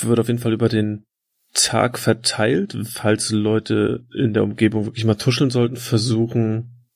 [0.00, 1.04] wird auf jeden Fall über den
[1.54, 6.86] Tag verteilt, falls Leute in der Umgebung wirklich mal tuscheln sollten, versuchen,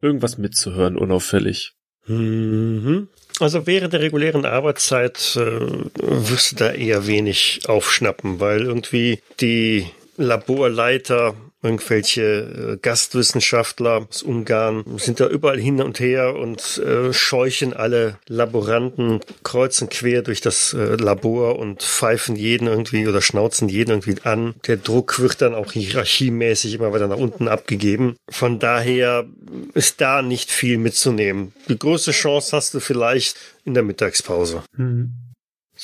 [0.00, 1.72] irgendwas mitzuhören, unauffällig.
[2.06, 3.08] Mhm.
[3.40, 5.60] Also während der regulären Arbeitszeit äh,
[5.96, 14.84] wirst du da eher wenig aufschnappen, weil irgendwie die Laborleiter irgendwelche äh, Gastwissenschaftler aus Ungarn
[14.98, 20.74] sind da überall hin und her und äh, scheuchen alle Laboranten kreuzen quer durch das
[20.74, 24.54] äh, Labor und pfeifen jeden irgendwie oder schnauzen jeden irgendwie an.
[24.66, 28.16] Der Druck wird dann auch hierarchiemäßig immer weiter nach unten abgegeben.
[28.28, 29.24] Von daher
[29.72, 31.52] ist da nicht viel mitzunehmen.
[31.68, 34.62] Die größte Chance hast du vielleicht in der Mittagspause.
[34.76, 35.23] Mhm.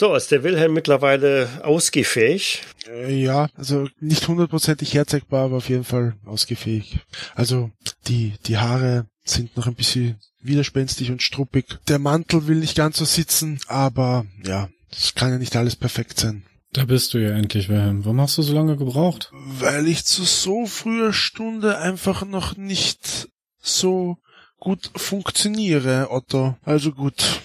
[0.00, 2.62] So, ist der Wilhelm mittlerweile ausgehfähig?
[2.88, 7.00] Äh, ja, also nicht hundertprozentig herzeigbar, aber auf jeden Fall ausgehfähig.
[7.34, 7.70] Also
[8.08, 11.66] die, die Haare sind noch ein bisschen widerspenstig und struppig.
[11.88, 16.18] Der Mantel will nicht ganz so sitzen, aber ja, das kann ja nicht alles perfekt
[16.18, 16.46] sein.
[16.72, 18.02] Da bist du ja endlich, Wilhelm.
[18.06, 19.30] Warum hast du so lange gebraucht?
[19.34, 23.28] Weil ich zu so früher Stunde einfach noch nicht
[23.60, 24.16] so
[24.58, 26.56] gut funktioniere, Otto.
[26.64, 27.42] Also gut.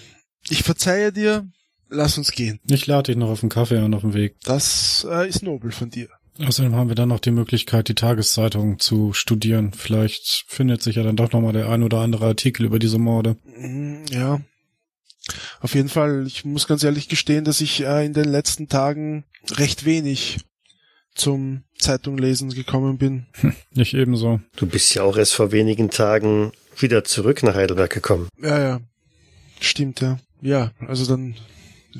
[0.48, 1.46] Ich verzeihe dir.
[1.88, 2.58] Lass uns gehen.
[2.68, 4.36] Ich lade dich noch auf einen Kaffee an auf dem Weg.
[4.44, 6.08] Das äh, ist nobel von dir.
[6.44, 9.72] Außerdem haben wir dann noch die Möglichkeit, die Tageszeitung zu studieren.
[9.72, 13.36] Vielleicht findet sich ja dann doch nochmal der ein oder andere Artikel über diese Morde.
[13.56, 14.40] Mm, Ja.
[15.60, 19.24] Auf jeden Fall, ich muss ganz ehrlich gestehen, dass ich äh, in den letzten Tagen
[19.56, 20.38] recht wenig
[21.16, 23.26] zum Zeitunglesen gekommen bin.
[23.74, 24.40] Ich ebenso.
[24.56, 28.28] Du bist ja auch erst vor wenigen Tagen wieder zurück nach Heidelberg gekommen.
[28.40, 28.80] Ja, ja.
[29.60, 30.18] Stimmt, ja.
[30.42, 31.34] Ja, also dann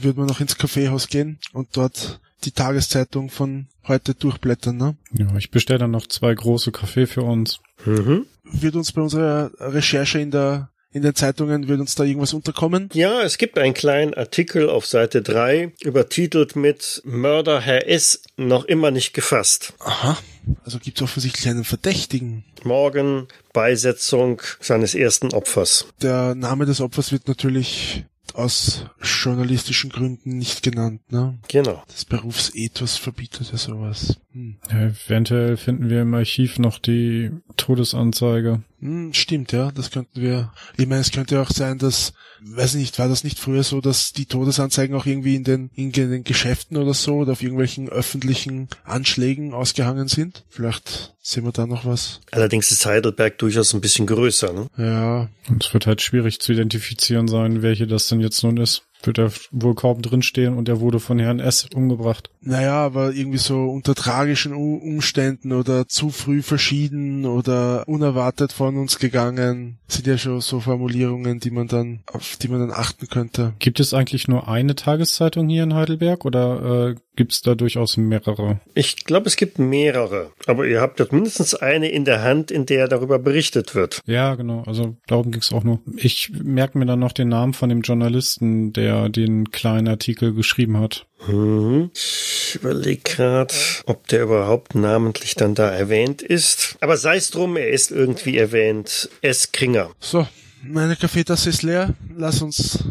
[0.02, 4.96] wird man noch ins Kaffeehaus gehen und dort die Tageszeitung von heute durchblättern, ne?
[5.12, 7.60] Ja, ich bestelle dann noch zwei große Kaffee für uns.
[7.84, 8.26] Mhm.
[8.44, 12.88] Wird uns bei unserer Recherche in der in den Zeitungen wird uns da irgendwas unterkommen?
[12.94, 18.22] Ja, es gibt einen kleinen Artikel auf Seite 3, übertitelt mit Mörder Herr S.
[18.38, 19.74] noch immer nicht gefasst.
[19.80, 20.16] Aha.
[20.64, 22.44] Also gibt's offensichtlich einen Verdächtigen.
[22.64, 25.86] Morgen Beisetzung seines ersten Opfers.
[26.00, 31.38] Der Name des Opfers wird natürlich aus journalistischen Gründen nicht genannt, ne?
[31.48, 31.82] Genau.
[31.88, 34.18] Das Berufsethos verbietet ja sowas.
[34.36, 34.56] Hm.
[34.70, 38.62] Ja, eventuell finden wir im Archiv noch die Todesanzeige.
[38.80, 40.52] Hm, stimmt, ja, das könnten wir.
[40.76, 43.80] Ich meine, es könnte auch sein, dass, weiß ich nicht, war das nicht früher so,
[43.80, 47.88] dass die Todesanzeigen auch irgendwie in den, in den Geschäften oder so oder auf irgendwelchen
[47.88, 50.44] öffentlichen Anschlägen ausgehangen sind?
[50.50, 52.20] Vielleicht sehen wir da noch was.
[52.30, 54.52] Allerdings ist Heidelberg durchaus ein bisschen größer.
[54.52, 54.68] Ne?
[54.76, 58.82] Ja, Und es wird halt schwierig zu identifizieren sein, welche das denn jetzt nun ist.
[59.06, 61.68] Wird er wohl kaum drinstehen und er wurde von Herrn S.
[61.74, 62.30] umgebracht.
[62.40, 68.98] naja, aber irgendwie so unter tragischen Umständen oder zu früh verschieden oder unerwartet von uns
[68.98, 73.54] gegangen, sind ja schon so Formulierungen, die man dann, auf die man dann achten könnte.
[73.58, 77.96] Gibt es eigentlich nur eine Tageszeitung hier in Heidelberg oder äh, gibt es da durchaus
[77.96, 78.60] mehrere?
[78.74, 80.30] Ich glaube, es gibt mehrere.
[80.46, 84.00] Aber ihr habt dort mindestens eine in der Hand, in der darüber berichtet wird.
[84.06, 84.62] Ja, genau.
[84.66, 85.80] Also darum ging's auch nur.
[85.96, 90.78] Ich merke mir dann noch den Namen von dem Journalisten, der den kleinen Artikel geschrieben
[90.78, 91.06] hat.
[91.26, 91.90] Mhm.
[91.94, 93.54] Ich überlege gerade,
[93.86, 96.76] ob der überhaupt namentlich dann da erwähnt ist.
[96.80, 99.08] Aber sei es drum, er ist irgendwie erwähnt.
[99.22, 99.52] S.
[99.52, 99.90] Kringer.
[99.98, 100.26] So,
[100.62, 101.94] meine Kaffeetasse ist leer.
[102.16, 102.84] Lass uns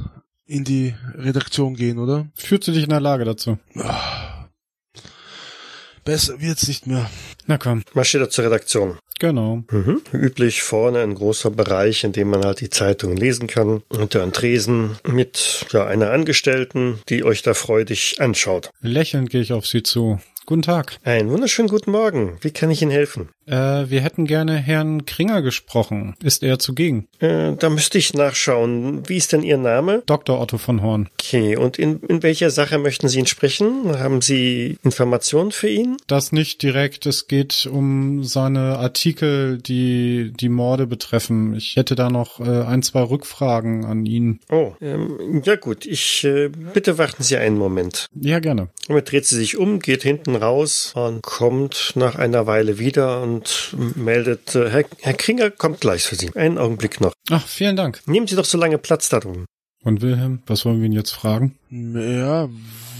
[0.45, 2.27] in die Redaktion gehen, oder?
[2.35, 3.57] Fühlst du dich in der Lage dazu?
[6.03, 7.09] Besser wird's nicht mehr.
[7.47, 7.83] Na komm.
[7.93, 8.97] Marschiert er zur Redaktion.
[9.19, 9.63] Genau.
[9.71, 10.01] Mhm.
[10.13, 13.81] Üblich vorne ein großer Bereich, in dem man halt die Zeitungen lesen kann.
[13.87, 18.69] Unter einem Tresen mit ja, einer Angestellten, die euch da freudig anschaut.
[18.81, 20.19] Lächelnd gehe ich auf Sie zu.
[20.45, 20.97] Guten Tag.
[21.03, 22.37] Einen wunderschönen guten Morgen.
[22.41, 23.29] Wie kann ich Ihnen helfen?
[23.45, 26.15] Äh, wir hätten gerne Herrn Kringer gesprochen.
[26.23, 27.07] Ist er zugegen?
[27.19, 29.07] Äh, da müsste ich nachschauen.
[29.07, 30.03] Wie ist denn Ihr Name?
[30.05, 30.39] Dr.
[30.39, 31.09] Otto von Horn.
[31.21, 33.97] Okay, und in, in welcher Sache möchten Sie ihn sprechen?
[33.99, 35.97] Haben Sie Informationen für ihn?
[36.07, 37.05] Das nicht direkt.
[37.05, 41.55] Es geht um seine Artikel, die die Morde betreffen.
[41.55, 44.39] Ich hätte da noch äh, ein, zwei Rückfragen an ihn.
[44.49, 45.85] Oh, ähm, ja gut.
[45.85, 48.07] Ich äh, bitte warten Sie einen Moment.
[48.13, 48.69] Ja, gerne.
[48.87, 53.34] Damit dreht sie sich um, geht hinten raus und kommt nach einer Weile wieder und
[53.95, 56.35] meldet, äh, Herr, Herr Kringer kommt gleich für Sie.
[56.35, 57.13] Einen Augenblick noch.
[57.29, 58.01] Ach, vielen Dank.
[58.05, 59.45] Nehmen Sie doch so lange Platz da drüben.
[59.83, 61.59] Und Wilhelm, was wollen wir ihn jetzt fragen?
[61.69, 62.49] Ja,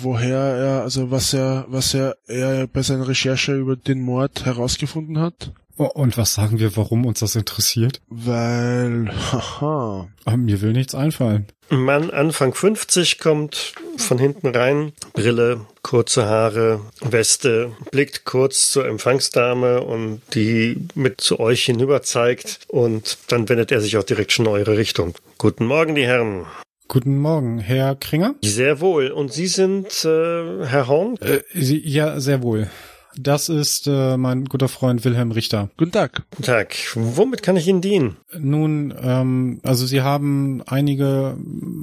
[0.01, 5.19] woher er, also was er, was er, er bei seiner Recherche über den Mord herausgefunden
[5.19, 5.51] hat.
[5.77, 8.01] Und was sagen wir, warum uns das interessiert?
[8.09, 11.47] Weil, haha, Ah, mir will nichts einfallen.
[11.69, 18.87] Ein Mann Anfang 50 kommt von hinten rein, Brille, kurze Haare, Weste, blickt kurz zur
[18.87, 24.31] Empfangsdame und die mit zu euch hinüber zeigt und dann wendet er sich auch direkt
[24.31, 25.15] schon in eure Richtung.
[25.37, 26.45] Guten Morgen, die Herren.
[26.87, 28.35] Guten Morgen, Herr Kringer?
[28.43, 29.09] Sehr wohl.
[29.09, 31.17] Und Sie sind äh, Herr Horn?
[31.19, 32.69] Äh, Sie, ja, sehr wohl.
[33.17, 35.69] Das ist äh, mein guter Freund Wilhelm Richter.
[35.77, 36.23] guten Tag.
[36.31, 36.75] Guten Tag.
[36.95, 38.17] Womit kann ich Ihnen dienen?
[38.37, 41.37] Nun, ähm, also Sie haben einige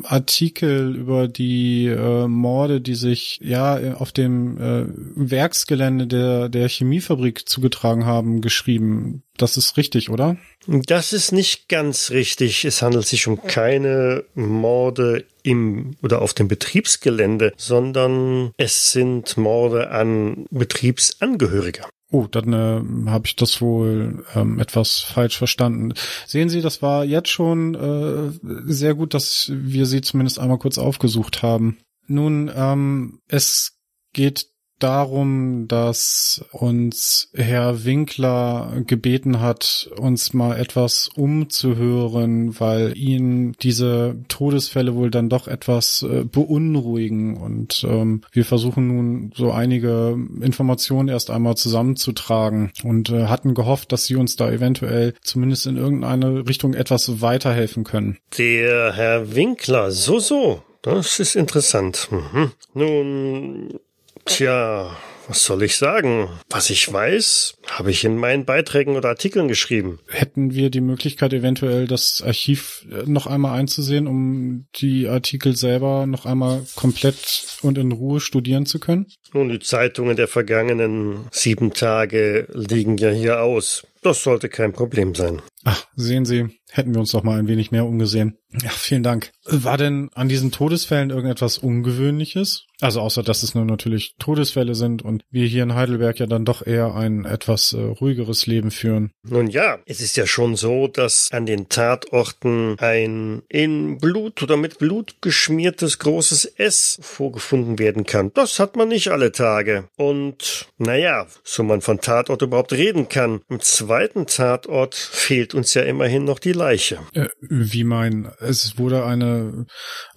[0.05, 4.85] Artikel über die äh, Morde, die sich ja auf dem äh,
[5.17, 9.23] Werksgelände der, der Chemiefabrik zugetragen haben, geschrieben.
[9.39, 10.37] Das ist richtig, oder?
[10.67, 12.65] Das ist nicht ganz richtig.
[12.65, 19.91] Es handelt sich um keine Morde im oder auf dem Betriebsgelände, sondern es sind Morde
[19.91, 21.85] an Betriebsangehörige.
[22.11, 25.95] Oh, dann äh, habe ich das wohl ähm, etwas falsch verstanden.
[26.27, 30.77] Sehen Sie, das war jetzt schon äh, sehr gut, dass wir Sie zumindest einmal kurz
[30.77, 31.79] aufgesucht haben.
[32.07, 33.79] Nun, ähm, es
[34.13, 34.52] geht
[34.83, 44.95] darum, dass uns Herr Winkler gebeten hat, uns mal etwas umzuhören, weil ihn diese Todesfälle
[44.95, 47.37] wohl dann doch etwas äh, beunruhigen.
[47.37, 53.93] Und ähm, wir versuchen nun so einige Informationen erst einmal zusammenzutragen und äh, hatten gehofft,
[53.93, 58.19] dass Sie uns da eventuell zumindest in irgendeine Richtung etwas weiterhelfen können.
[58.39, 60.63] Der Herr Winkler, so, so.
[60.83, 62.09] Das ist interessant.
[62.11, 62.53] Mhm.
[62.75, 63.79] Nun,
[64.25, 64.97] tja,
[65.29, 66.29] was soll ich sagen?
[66.51, 70.01] Was ich weiß, habe ich in meinen Beiträgen oder Artikeln geschrieben.
[70.09, 76.07] Hätten wir die Möglichkeit, eventuell das Archiv äh, noch einmal einzusehen, um die Artikel selber
[76.07, 79.07] noch einmal komplett und in Ruhe studieren zu können?
[79.33, 83.87] Nun, die Zeitungen der vergangenen sieben Tage liegen ja hier aus.
[84.03, 85.41] Das sollte kein Problem sein.
[85.65, 88.37] Ach, sehen Sie, hätten wir uns doch mal ein wenig mehr umgesehen.
[88.61, 89.31] Ja, vielen Dank.
[89.45, 92.67] War denn an diesen Todesfällen irgendetwas Ungewöhnliches?
[92.81, 96.45] Also außer, dass es nur natürlich Todesfälle sind und wir hier in Heidelberg ja dann
[96.45, 99.11] doch eher ein etwas äh, ruhigeres Leben führen.
[99.23, 104.57] Nun ja, es ist ja schon so, dass an den Tatorten ein in Blut oder
[104.57, 108.33] mit Blut geschmiertes großes S vorgefunden werden kann.
[108.35, 109.89] Das hat man nicht alle Tage.
[109.97, 113.41] Und naja, so man von Tatort überhaupt reden kann.
[113.49, 117.01] Im zweiten Tatort fehlt uns ja immerhin noch die Leiche.
[117.15, 119.67] Äh, wie mein, es wurde eine,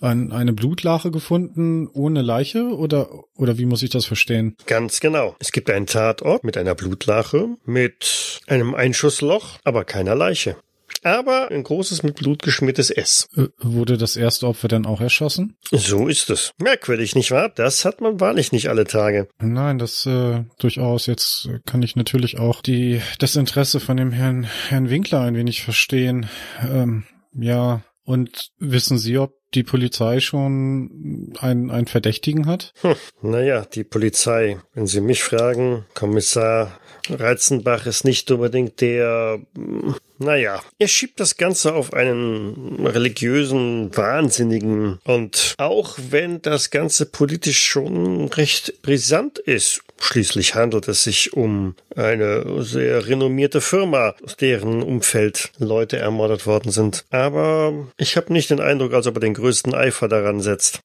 [0.02, 4.56] ein, eine Blutlache gefunden ohne Leiche oder, oder wie muss ich das verstehen?
[4.65, 5.36] Ganz genau.
[5.39, 7.25] Es gibt einen Tatort mit einer Blutlache,
[7.66, 10.58] mit einem Einschussloch, aber keiner Leiche.
[11.04, 13.28] Aber ein großes mit Blut geschmiertes S.
[13.36, 15.56] Äh, wurde das erste Opfer dann auch erschossen?
[15.72, 16.52] So ist es.
[16.58, 17.50] Merkwürdig, nicht wahr?
[17.50, 19.28] Das hat man wahrlich nicht alle Tage.
[19.40, 21.06] Nein, das äh, durchaus.
[21.06, 25.62] Jetzt kann ich natürlich auch die das Interesse von dem Herrn Herrn Winkler ein wenig
[25.62, 26.28] verstehen.
[26.62, 32.74] Ähm, ja, und wissen Sie, ob die Polizei schon einen, einen Verdächtigen hat?
[32.82, 34.58] Hm, naja, die Polizei.
[34.74, 39.39] Wenn Sie mich fragen, Kommissar Reizenbach ist nicht unbedingt der,
[40.18, 45.00] naja, er schiebt das Ganze auf einen religiösen Wahnsinnigen.
[45.04, 51.76] Und auch wenn das Ganze politisch schon recht brisant ist, schließlich handelt es sich um
[51.95, 57.05] eine sehr renommierte Firma, aus deren Umfeld Leute ermordet worden sind.
[57.10, 60.81] Aber ich habe nicht den Eindruck, als ob er den größten Eifer daran setzt.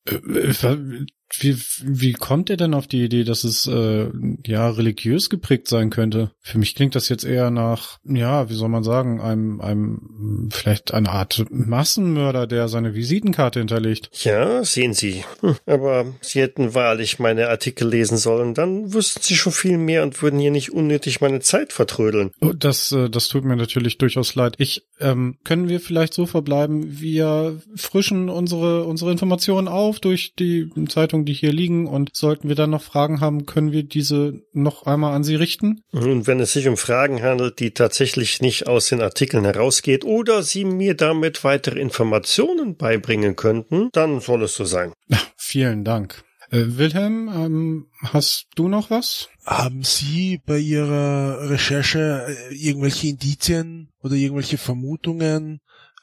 [1.39, 4.09] Wie, wie kommt er denn auf die Idee, dass es äh,
[4.45, 6.33] ja religiös geprägt sein könnte?
[6.41, 10.93] Für mich klingt das jetzt eher nach, ja, wie soll man sagen, einem, einem vielleicht
[10.93, 14.11] eine Art Massenmörder, der seine Visitenkarte hinterlegt.
[14.25, 15.25] Ja, sehen Sie.
[15.41, 20.03] Hm, aber Sie hätten wahrlich meine Artikel lesen sollen, dann wüssten Sie schon viel mehr
[20.03, 22.33] und würden hier nicht unnötig meine Zeit vertrödeln.
[22.41, 24.55] Oh, das, äh, das tut mir natürlich durchaus leid.
[24.59, 30.69] Ich, ähm, können wir vielleicht so verbleiben, wir frischen unsere, unsere Informationen auf durch die
[30.89, 34.43] Zeitung Unterlagen, die hier liegen und sollten wir dann noch Fragen haben, können wir diese
[34.53, 35.83] noch einmal an Sie richten?
[35.93, 40.43] Und wenn es sich um Fragen handelt, die tatsächlich nicht aus den Artikeln herausgeht oder
[40.43, 44.93] Sie mir damit weitere Informationen beibringen könnten, dann soll es so sein.
[45.37, 46.23] vielen Dank.
[46.51, 49.29] Äh, Wilhelm, ähm, hast du noch was?
[49.47, 55.61] Haben Sie bei Ihrer Recherche äh, irgendwelche Indizien oder irgendwelche Vermutungen,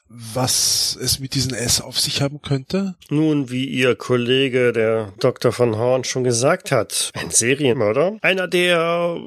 [0.08, 2.96] was es mit diesen S auf sich haben könnte?
[3.10, 5.52] Nun, wie Ihr Kollege, der Dr.
[5.52, 8.18] von Horn, schon gesagt hat, ein Serienmörder.
[8.22, 9.18] Einer, der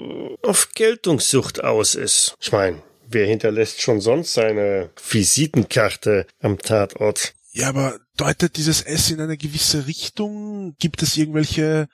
[0.43, 2.35] auf Geltungssucht aus ist.
[2.41, 7.35] Ich meine, wer hinterlässt schon sonst seine Visitenkarte am Tatort?
[7.53, 10.77] Ja, aber deutet dieses S in eine gewisse Richtung?
[10.79, 11.89] Gibt es irgendwelche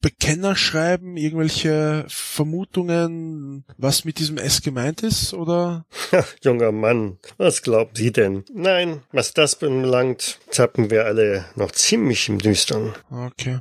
[0.00, 5.86] Bekenner schreiben, irgendwelche Vermutungen, was mit diesem S gemeint ist, oder?
[6.42, 8.44] Junger Mann, was glaubt Sie denn?
[8.52, 12.94] Nein, was das belangt, tappen wir alle noch ziemlich im Düstern.
[13.10, 13.58] Okay.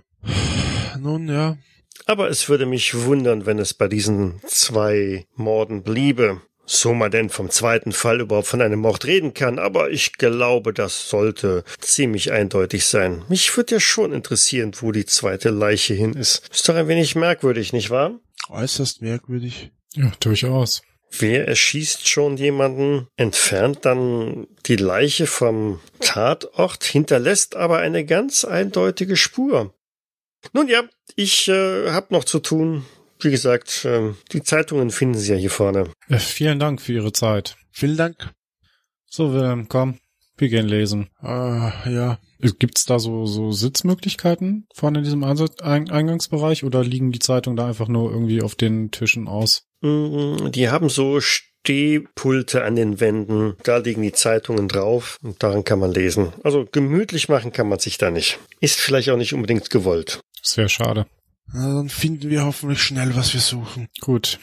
[1.00, 1.58] Nun ja.
[2.06, 7.30] Aber es würde mich wundern, wenn es bei diesen zwei Morden bliebe so man denn
[7.30, 12.32] vom zweiten Fall überhaupt von einem Mord reden kann, aber ich glaube, das sollte ziemlich
[12.32, 13.24] eindeutig sein.
[13.30, 16.48] Mich würde ja schon interessieren, wo die zweite Leiche hin ist.
[16.52, 18.20] Ist doch ein wenig merkwürdig, nicht wahr?
[18.50, 19.72] Äußerst merkwürdig.
[19.96, 20.82] Ja, durchaus.
[21.10, 29.16] Wer erschießt schon jemanden, entfernt dann die Leiche vom Tatort, hinterlässt aber eine ganz eindeutige
[29.16, 29.74] Spur.
[30.54, 30.84] Nun ja,
[31.16, 32.86] ich äh, hab noch zu tun.
[33.20, 35.90] Wie gesagt, ähm, die Zeitungen finden Sie ja hier vorne.
[36.10, 37.56] Vielen Dank für Ihre Zeit.
[37.72, 38.32] Vielen Dank.
[39.06, 40.00] So, Wilhelm, komm,
[40.38, 41.10] wir gehen lesen.
[41.24, 42.20] Äh, ja.
[42.40, 47.88] Gibt's da so, so Sitzmöglichkeiten vorne in diesem Eingangsbereich oder liegen die Zeitungen da einfach
[47.88, 49.64] nur irgendwie auf den Tischen aus?
[49.82, 53.56] Mm, die haben so Stehpulte an den Wänden.
[53.64, 56.34] Da liegen die Zeitungen drauf und daran kann man lesen.
[56.44, 58.40] Also gemütlich machen kann man sich da nicht.
[58.60, 60.20] Ist vielleicht auch nicht unbedingt gewollt.
[60.44, 61.08] Sehr schade.
[61.54, 63.88] Na, dann finden wir hoffentlich schnell, was wir suchen.
[64.02, 64.40] Gut.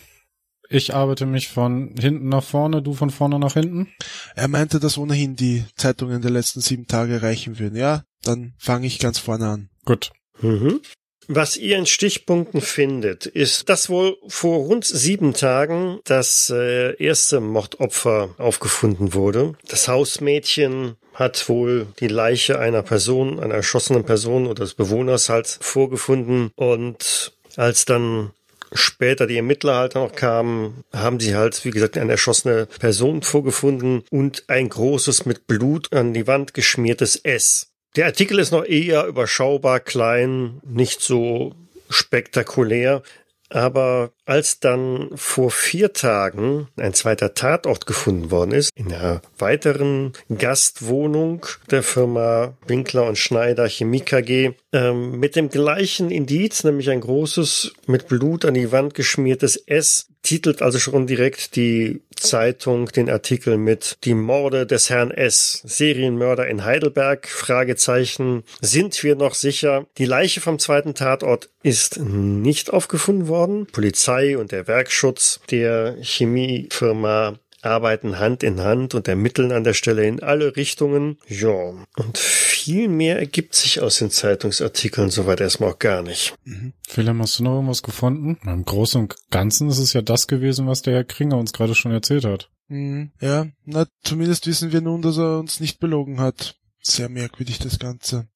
[0.70, 3.88] Ich arbeite mich von hinten nach vorne, du von vorne nach hinten.
[4.34, 7.76] Er meinte, dass ohnehin die Zeitungen der letzten sieben Tage reichen würden.
[7.76, 9.70] Ja, dann fange ich ganz vorne an.
[9.84, 10.10] Gut.
[10.40, 10.80] Mhm.
[11.28, 17.40] Was ihr in Stichpunkten findet, ist, dass wohl vor rund sieben Tagen das äh, erste
[17.40, 19.54] Mordopfer aufgefunden wurde.
[19.68, 25.46] Das Hausmädchen hat wohl die Leiche einer Person, einer erschossenen Person oder des Bewohners halt
[25.46, 28.32] vorgefunden und als dann
[28.74, 34.02] später die Ermittler halt noch kamen, haben sie halt, wie gesagt, eine erschossene Person vorgefunden
[34.10, 37.73] und ein großes mit Blut an die Wand geschmiertes S.
[37.96, 41.54] Der Artikel ist noch eher überschaubar klein, nicht so
[41.88, 43.02] spektakulär.
[43.50, 50.12] Aber als dann vor vier Tagen ein zweiter Tatort gefunden worden ist, in einer weiteren
[50.38, 57.00] Gastwohnung der Firma Winkler und Schneider Chemie KG, ähm, mit dem gleichen Indiz, nämlich ein
[57.00, 63.10] großes, mit Blut an die Wand geschmiertes S, titelt also schon direkt die Zeitung den
[63.10, 65.62] Artikel mit Die Morde des Herrn S.
[65.64, 67.28] Serienmörder in Heidelberg?
[67.28, 68.44] Fragezeichen.
[68.60, 69.86] Sind wir noch sicher?
[69.98, 73.66] Die Leiche vom zweiten Tatort ist nicht aufgefunden worden.
[73.66, 80.06] Polizei und der Werkschutz der Chemiefirma arbeiten Hand in Hand und ermitteln an der Stelle
[80.06, 81.18] in alle Richtungen.
[81.28, 82.18] Ja, und
[82.64, 86.34] viel mehr ergibt sich aus den Zeitungsartikeln soweit erstmal auch gar nicht.
[86.44, 86.72] Mhm.
[86.94, 88.38] Wilhelm, hast du noch irgendwas gefunden?
[88.44, 91.74] Im Großen und Ganzen ist es ja das gewesen, was der Herr Kringer uns gerade
[91.74, 92.50] schon erzählt hat.
[92.68, 93.12] Mhm.
[93.20, 96.56] Ja, na, zumindest wissen wir nun, dass er uns nicht belogen hat.
[96.80, 98.28] Sehr merkwürdig das Ganze.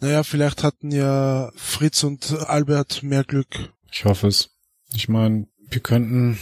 [0.00, 3.72] Naja, vielleicht hatten ja Fritz und Albert mehr Glück.
[3.90, 4.50] Ich hoffe es.
[4.94, 6.38] Ich meine, wir könnten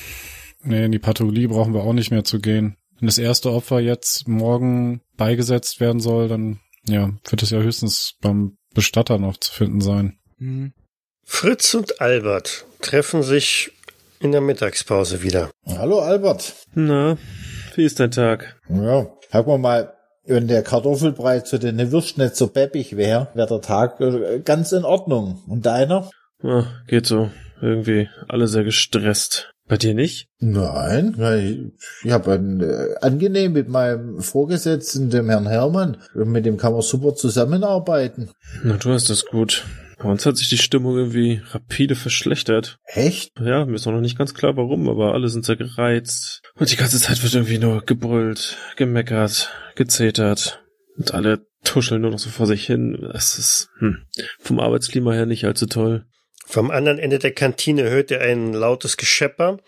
[0.65, 2.77] Nee, in die Pathologie brauchen wir auch nicht mehr zu gehen.
[2.99, 8.15] Wenn das erste Opfer jetzt morgen beigesetzt werden soll, dann ja, wird es ja höchstens
[8.21, 10.19] beim Bestatter noch zu finden sein.
[10.39, 10.73] Mhm.
[11.25, 13.73] Fritz und Albert treffen sich
[14.21, 15.51] in der Mittagspause wieder.
[15.67, 16.55] Hallo Albert.
[16.75, 17.17] Na,
[17.75, 18.61] wie ist dein Tag?
[18.69, 19.95] Ja, sag mal mal,
[20.27, 24.73] wenn der Kartoffelbrei zu den Würst nicht so peppig wäre, wäre der Tag äh, ganz
[24.73, 25.43] in Ordnung.
[25.47, 26.11] Und deiner?
[26.43, 27.31] Ja, geht so.
[27.61, 29.54] Irgendwie alle sehr gestresst.
[29.67, 30.29] Bei dir nicht?
[30.41, 31.73] Nein,
[32.05, 35.97] ich habe ein äh, angenehm mit meinem Vorgesetzten, dem Herrn Hermann.
[36.15, 38.31] Mit dem kann man super zusammenarbeiten.
[38.63, 39.65] Na, du hast das gut.
[39.99, 42.79] Bei uns hat sich die Stimmung irgendwie rapide verschlechtert.
[42.85, 43.33] Echt?
[43.41, 46.43] Ja, mir ist noch nicht ganz klar warum, aber alle sind sehr gereizt.
[46.57, 50.63] Und die ganze Zeit wird irgendwie nur gebrüllt, gemeckert, gezetert.
[50.99, 53.09] Und alle tuscheln nur noch so vor sich hin.
[53.13, 54.05] Das ist hm,
[54.41, 56.05] vom Arbeitsklima her nicht allzu toll.
[56.47, 59.59] Vom anderen Ende der Kantine hört ihr ein lautes Geschepper.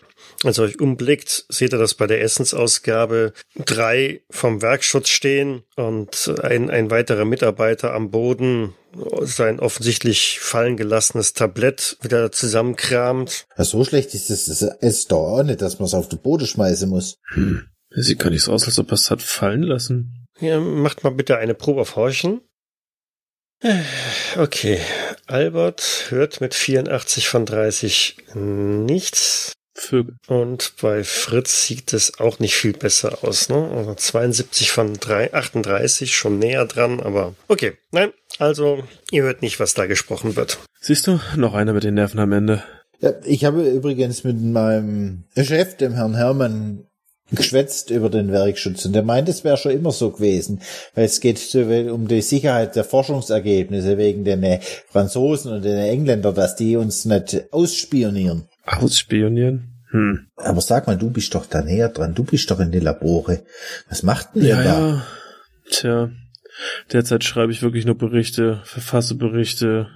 [0.43, 6.33] Als ihr euch umblickt, seht ihr, dass bei der Essensausgabe drei vom Werkschutz stehen und
[6.41, 8.73] ein, ein weiterer Mitarbeiter am Boden
[9.21, 13.45] sein offensichtlich fallen gelassenes Tablett wieder zusammenkramt.
[13.57, 16.47] Ja, so schlecht ist es ist doch auch nicht, dass man es auf den Boden
[16.47, 17.19] schmeißen muss.
[17.33, 17.67] Hm.
[17.89, 20.27] Sieht gar nicht so aus, als ob er es hat fallen lassen.
[20.39, 22.41] Ja, macht mal bitte eine Probe auf Horchen.
[24.37, 24.79] Okay,
[25.27, 29.53] Albert hört mit 84 von 30 nichts.
[29.79, 30.15] Vögel.
[30.27, 33.69] Und bei Fritz sieht es auch nicht viel besser aus, ne?
[33.75, 37.77] Also 72 von 3, 38, schon näher dran, aber okay.
[37.91, 40.57] Nein, also ihr hört nicht, was da gesprochen wird.
[40.81, 42.63] Siehst du, noch einer mit den Nerven am Ende.
[42.99, 46.87] Ja, ich habe übrigens mit meinem Chef, dem Herrn Hermann,
[47.31, 50.61] geschwätzt über den Werkschutz und der meint, es wäre schon immer so gewesen,
[50.95, 54.59] weil es geht um die Sicherheit der Forschungsergebnisse wegen den äh,
[54.89, 58.47] Franzosen und den Engländern, dass die uns nicht ausspionieren.
[58.65, 59.73] Ausspionieren?
[59.91, 60.27] Hm.
[60.35, 63.43] Aber sag mal, du bist doch da näher dran, du bist doch in die Labore.
[63.89, 64.79] Was macht denn ja, ihr da?
[64.79, 65.07] Ja.
[65.69, 66.09] Tja,
[66.91, 69.87] derzeit schreibe ich wirklich nur Berichte, verfasse Berichte,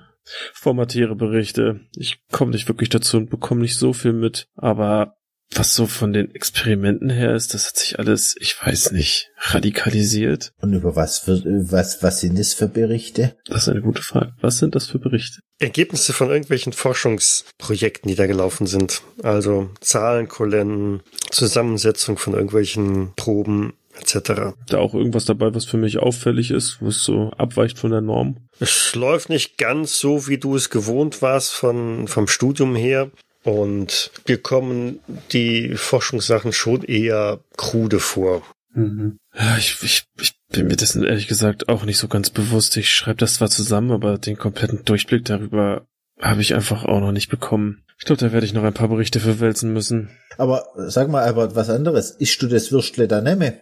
[0.53, 1.81] formatiere Berichte.
[1.95, 5.15] Ich komme nicht wirklich dazu und bekomme nicht so viel mit, aber
[5.55, 10.53] was so von den Experimenten her ist, das hat sich alles, ich weiß nicht, radikalisiert.
[10.61, 13.35] Und über was wird, was, was sind das für Berichte?
[13.45, 14.33] Das ist eine gute Frage.
[14.41, 15.39] Was sind das für Berichte?
[15.59, 19.01] Ergebnisse von irgendwelchen Forschungsprojekten, die da gelaufen sind.
[19.23, 24.55] Also Zahlenkolonnen, Zusammensetzung von irgendwelchen Proben, etc.
[24.67, 28.37] Da auch irgendwas dabei, was für mich auffällig ist, was so abweicht von der Norm?
[28.59, 33.11] Es läuft nicht ganz so, wie du es gewohnt warst von, vom Studium her.
[33.43, 34.99] Und wir kommen
[35.31, 38.43] die Forschungssachen schon eher krude vor.
[38.73, 39.17] Mhm.
[39.33, 42.77] Ja, ich, ich, ich bin mir dessen ehrlich gesagt auch nicht so ganz bewusst.
[42.77, 45.87] Ich schreibe das zwar zusammen, aber den kompletten Durchblick darüber
[46.19, 47.83] habe ich einfach auch noch nicht bekommen.
[47.97, 50.09] Ich glaube, da werde ich noch ein paar Berichte verwälzen müssen.
[50.37, 52.11] Aber sag mal, Albert, was anderes.
[52.19, 53.61] Ischst du das Würstle da nemme?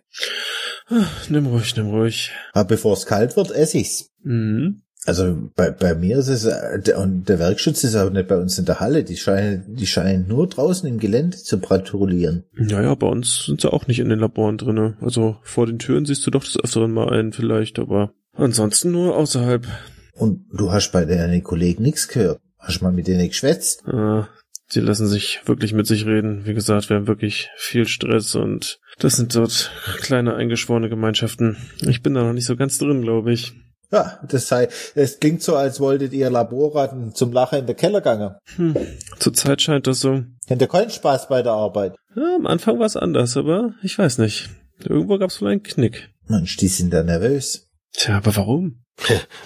[0.88, 2.32] Ach, nimm ruhig, nimm ruhig.
[2.54, 4.10] Aber bevor es kalt wird, ess ich's.
[4.24, 4.82] Mhm.
[5.10, 8.38] Also bei, bei mir ist es, äh, der, und der Werkschutz ist auch nicht bei
[8.38, 9.03] uns in der Halle.
[9.03, 12.43] Die scheinen, die scheinen nur draußen im Gelände zu patrouillieren.
[12.55, 14.97] Ja, ja, bei uns sind sie auch nicht in den Laboren drinne.
[15.01, 19.18] Also vor den Türen siehst du doch des Öfteren mal einen vielleicht, aber ansonsten nur
[19.18, 19.66] außerhalb.
[20.14, 22.39] Und du hast bei deinen Kollegen nichts gehört.
[22.60, 23.88] Hast mal mit denen geschwätzt?
[23.88, 24.30] Ah,
[24.68, 26.45] sie lassen sich wirklich mit sich reden.
[26.45, 31.57] Wie gesagt, wir haben wirklich viel Stress und das sind dort kleine eingeschworene Gemeinschaften.
[31.82, 33.53] Ich bin da noch nicht so ganz drin, glaube ich.
[33.92, 38.02] Ja, das sei, es klingt so, als wolltet ihr Laborratten zum Lachen in der Keller
[38.02, 38.38] gange.
[38.56, 38.76] Hm.
[39.18, 40.24] Zurzeit scheint das so.
[40.48, 41.96] Ihr keinen Spaß bei der Arbeit?
[42.16, 44.50] Ja, am Anfang war es anders, aber ich weiß nicht.
[44.84, 46.10] Irgendwo gab es wohl einen Knick.
[46.28, 47.68] Mensch, die sind da nervös.
[47.94, 48.84] Tja, aber warum?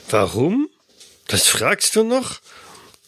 [0.09, 0.67] Warum?
[1.27, 2.39] Das fragst du noch?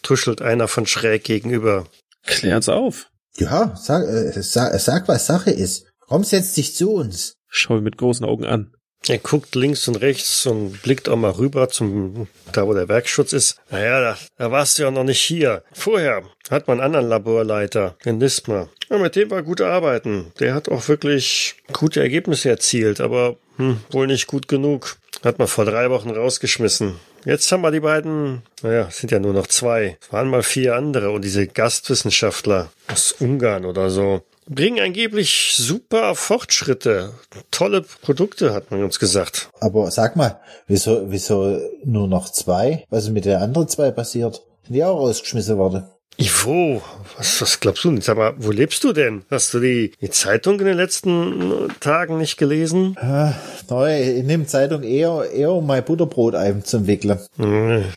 [0.02, 1.86] tuschelt einer von schräg gegenüber.
[2.24, 3.10] Klär's auf.
[3.36, 5.86] Ja, sag, äh, sag, sag, was Sache ist.
[5.98, 7.36] Komm, setz dich zu uns.
[7.48, 8.75] Schau ihn mit großen Augen an.
[9.08, 13.32] Er guckt links und rechts und blickt auch mal rüber zum, da wo der Werkschutz
[13.32, 13.60] ist.
[13.70, 15.62] Naja, da, da warst du ja noch nicht hier.
[15.72, 18.68] Vorher hat man einen anderen Laborleiter, den Nismer.
[18.90, 20.32] Ja, mit dem war gut arbeiten.
[20.40, 24.96] Der hat auch wirklich gute Ergebnisse erzielt, aber hm, wohl nicht gut genug.
[25.24, 26.96] Hat man vor drei Wochen rausgeschmissen.
[27.24, 29.98] Jetzt haben wir die beiden, naja, sind ja nur noch zwei.
[30.00, 36.14] Es waren mal vier andere und diese Gastwissenschaftler aus Ungarn oder so bringen angeblich super
[36.14, 37.12] Fortschritte.
[37.50, 39.50] Tolle Produkte, hat man uns gesagt.
[39.60, 42.84] Aber sag mal, wieso, wieso nur noch zwei?
[42.90, 44.42] Was ist mit den anderen zwei passiert?
[44.64, 45.84] Sind die auch rausgeschmissen worden?
[46.18, 46.82] Ivo,
[47.18, 48.00] was, was glaubst du?
[48.00, 49.24] Sag mal, wo lebst du denn?
[49.30, 52.96] Hast du die, die Zeitung in den letzten Tagen nicht gelesen?
[52.98, 53.32] Äh,
[53.68, 57.18] neu, ich nehme Zeitung eher, eher um mein Butterbrot einzuwickeln.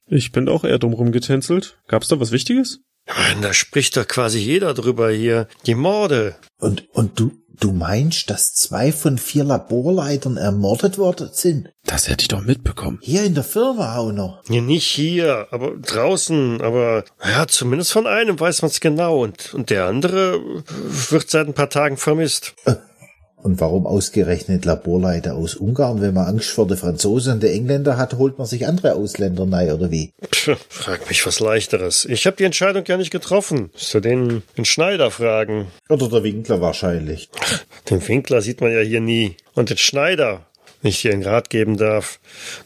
[0.08, 1.78] Ich bin auch eher drum rumgetänzelt.
[1.88, 2.82] Gab's da was Wichtiges?
[3.18, 5.48] Mann, da spricht doch quasi jeder drüber hier.
[5.66, 6.36] Die Morde.
[6.60, 11.70] Und, und du, du meinst, dass zwei von vier Laborleitern ermordet worden sind?
[11.86, 13.00] Das hätte ich doch mitbekommen.
[13.02, 14.44] Hier in der Firma auch noch.
[14.50, 19.54] Ja, nicht hier, aber draußen, aber ja, zumindest von einem weiß man es genau und,
[19.54, 20.64] und der andere
[21.10, 22.54] wird seit ein paar Tagen vermisst.
[23.42, 26.02] Und warum ausgerechnet Laborleiter aus Ungarn?
[26.02, 29.48] Wenn man Angst vor der Franzosen und der Engländer hat, holt man sich andere Ausländer
[29.50, 30.12] rein, oder wie?
[30.26, 32.06] Pff, frag mich was leichteres.
[32.06, 33.70] Ich habe die Entscheidung ja nicht getroffen.
[33.92, 35.68] Du den, den Schneider fragen.
[35.88, 37.30] Oder der Winkler wahrscheinlich.
[37.90, 39.38] Den Winkler sieht man ja hier nie.
[39.54, 40.46] Und den Schneider,
[40.82, 42.20] wenn ich dir einen Rat geben darf,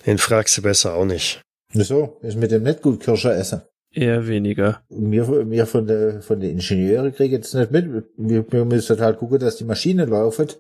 [0.08, 1.42] den fragst du besser auch nicht.
[1.72, 2.18] Wieso?
[2.22, 3.62] Ist mit dem nicht gut Kirsche essen.
[3.94, 4.82] Eher weniger.
[4.90, 8.06] Wir, wir von der, von den Ingenieuren kriegen jetzt nicht mit.
[8.18, 10.60] Wir, wir müssen halt gucken, dass die Maschine läuft.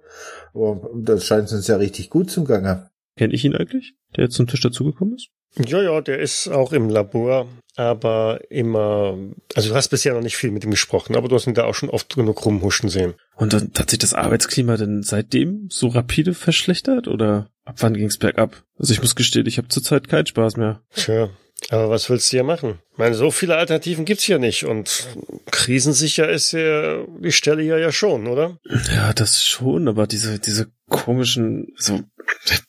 [0.53, 2.89] Aber das scheint uns ja richtig gut zum Gange.
[3.17, 5.29] Kenn ich ihn eigentlich, der jetzt zum Tisch dazugekommen ist?
[5.67, 9.17] Ja, ja, der ist auch im Labor, aber immer,
[9.53, 11.65] also du hast bisher noch nicht viel mit ihm gesprochen, aber du hast ihn da
[11.65, 13.13] auch schon oft genug rumhuschen sehen.
[13.35, 18.17] Und dann hat sich das Arbeitsklima denn seitdem so rapide verschlechtert oder ab wann ging's
[18.17, 18.63] bergab?
[18.79, 20.81] Also ich muss gestehen, ich habe zurzeit keinen Spaß mehr.
[20.95, 21.29] Tja,
[21.69, 22.79] aber was willst du hier machen?
[22.91, 25.07] Ich meine, so viele Alternativen gibt's hier nicht und
[25.51, 28.57] krisensicher ist ja die Stelle hier ja schon, oder?
[28.93, 32.01] Ja, das schon, aber diese, diese komischen, so,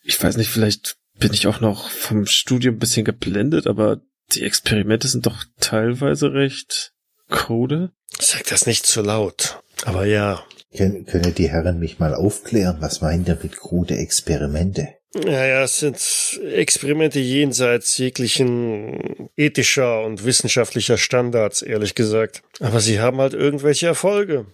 [0.02, 4.00] ich weiß nicht, vielleicht bin ich auch noch vom Studium ein bisschen geblendet, aber
[4.32, 6.92] die Experimente sind doch teilweise recht
[7.28, 7.90] krude.
[8.18, 9.60] Sag das nicht zu laut.
[9.84, 10.44] Aber ja.
[10.76, 12.78] Können, können die Herren mich mal aufklären?
[12.80, 14.88] Was meint ihr mit krude Experimente?
[15.14, 22.42] Naja, es sind Experimente jenseits jeglichen ethischer und wissenschaftlicher Standards, ehrlich gesagt.
[22.60, 24.46] Aber sie haben halt irgendwelche Erfolge.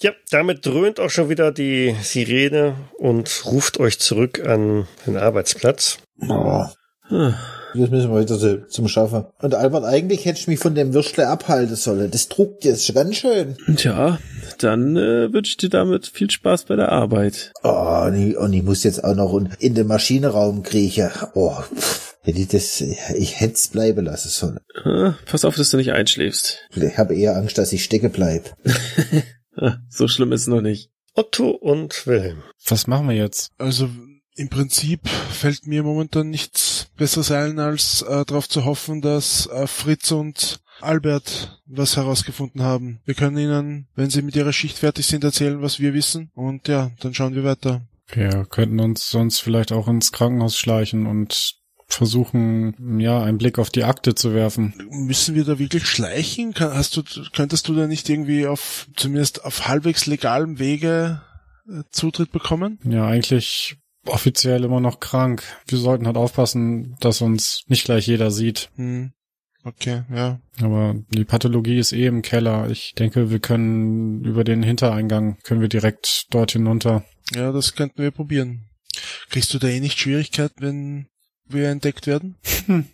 [0.00, 5.98] Ja, damit dröhnt auch schon wieder die Sirene und ruft euch zurück an den Arbeitsplatz.
[6.28, 6.64] Oh.
[7.74, 9.24] Jetzt müssen wir wieder zum Schaffen.
[9.40, 12.10] Und Albert, eigentlich hätte ich mich von dem Würstle abhalten sollen.
[12.10, 13.56] Das druckt jetzt ganz schön.
[13.76, 14.18] Tja,
[14.62, 17.52] dann äh, wünsche ich dir damit viel Spaß bei der Arbeit.
[17.62, 21.10] Oh, und ich, und ich muss jetzt auch noch in den Maschinenraum kriechen.
[21.34, 21.56] Oh,
[22.22, 24.58] hätte ich das, ich hätte es bleiben lassen sollen.
[24.84, 26.58] Ah, pass auf, dass du nicht einschläfst.
[26.74, 28.56] Ich habe eher Angst, dass ich stecke bleib.
[29.88, 30.90] so schlimm ist es noch nicht.
[31.14, 32.42] Otto und Wilhelm.
[32.66, 33.52] Was machen wir jetzt?
[33.58, 33.88] Also
[34.36, 39.66] im Prinzip fällt mir momentan nichts Besseres ein, als äh, darauf zu hoffen, dass äh,
[39.66, 43.00] Fritz und Albert was herausgefunden haben.
[43.04, 46.30] Wir können ihnen, wenn sie mit ihrer Schicht fertig sind, erzählen, was wir wissen.
[46.34, 47.82] Und ja, dann schauen wir weiter.
[48.10, 51.58] Wir könnten uns sonst vielleicht auch ins Krankenhaus schleichen und
[51.88, 54.74] versuchen, ja, einen Blick auf die Akte zu werfen.
[54.90, 56.52] Müssen wir da wirklich schleichen?
[56.52, 57.02] Kann, hast du,
[57.34, 61.22] könntest du da nicht irgendwie auf, zumindest auf halbwegs legalem Wege
[61.68, 62.78] äh, Zutritt bekommen?
[62.84, 63.76] Ja, eigentlich
[64.06, 65.42] offiziell immer noch krank.
[65.66, 68.70] Wir sollten halt aufpassen, dass uns nicht gleich jeder sieht.
[68.76, 69.12] Hm.
[69.64, 70.40] Okay, ja.
[70.60, 72.70] Aber die Pathologie ist eh im Keller.
[72.70, 77.04] Ich denke, wir können über den Hintereingang, können wir direkt dort hinunter.
[77.34, 78.68] Ja, das könnten wir probieren.
[79.30, 81.08] Kriegst du da eh nicht Schwierigkeit, wenn
[81.46, 82.36] wir entdeckt werden?
[82.66, 82.86] Hm.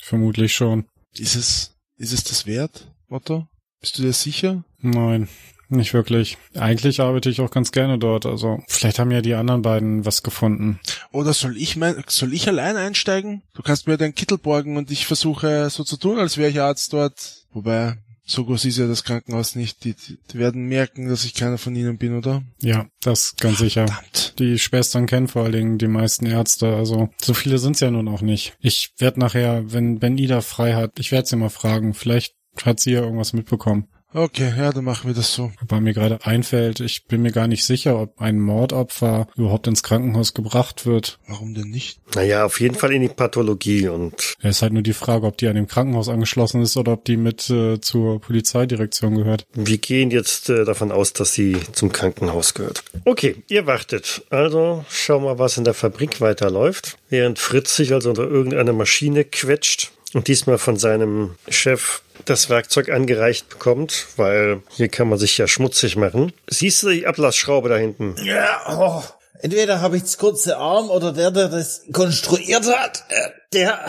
[0.00, 0.86] vermutlich schon.
[1.14, 3.46] Ist es, ist es das wert, Otto?
[3.80, 4.64] Bist du dir sicher?
[4.80, 5.28] Nein,
[5.68, 6.38] nicht wirklich.
[6.54, 8.26] Eigentlich arbeite ich auch ganz gerne dort.
[8.26, 10.80] Also vielleicht haben ja die anderen beiden was gefunden.
[11.12, 13.42] Oder soll ich mein, soll ich allein einsteigen?
[13.54, 16.60] Du kannst mir deinen Kittel borgen und ich versuche so zu tun, als wäre ich
[16.60, 17.44] Arzt dort.
[17.52, 17.96] Wobei,
[18.30, 19.84] so groß ist ja das Krankenhaus nicht.
[19.84, 22.42] Die, die werden merken, dass ich keiner von ihnen bin, oder?
[22.60, 23.86] Ja, das ganz sicher.
[23.86, 24.34] Verdammt.
[24.38, 26.74] Die Schwestern kennen vor allen Dingen die meisten Ärzte.
[26.76, 28.54] Also so viele sind's ja nun auch nicht.
[28.60, 31.94] Ich werde nachher, wenn Ben Ida frei hat, ich werde sie mal fragen.
[31.94, 33.88] Vielleicht hat sie ja irgendwas mitbekommen.
[34.14, 35.52] Okay, ja, dann machen wir das so.
[35.60, 39.82] Wobei mir gerade einfällt, ich bin mir gar nicht sicher, ob ein Mordopfer überhaupt ins
[39.82, 41.18] Krankenhaus gebracht wird.
[41.26, 42.00] Warum denn nicht?
[42.14, 45.36] Naja, auf jeden Fall in die Pathologie und Es ist halt nur die Frage, ob
[45.36, 49.46] die an dem Krankenhaus angeschlossen ist oder ob die mit äh, zur Polizeidirektion gehört.
[49.52, 52.82] wir gehen jetzt äh, davon aus, dass sie zum Krankenhaus gehört.
[53.04, 54.22] Okay, ihr wartet.
[54.30, 56.96] Also schauen wir, was in der Fabrik weiterläuft.
[57.10, 62.90] Während Fritz sich also unter irgendeine Maschine quetscht und diesmal von seinem Chef das Werkzeug
[62.90, 66.32] angereicht bekommt, weil hier kann man sich ja schmutzig machen.
[66.48, 68.16] Siehst du die Ablassschraube da hinten?
[68.24, 69.02] Ja, oh.
[69.40, 73.86] Entweder habe ich das kurze Arm oder der, der das konstruiert hat, äh, der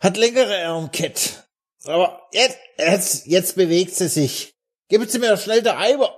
[0.00, 1.44] hat längere Armkett.
[1.84, 4.54] Aber jetzt, jetzt, jetzt bewegt sie sich.
[4.88, 6.10] Geben Sie mir schnell der Eimer.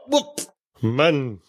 [0.81, 1.41] Mann.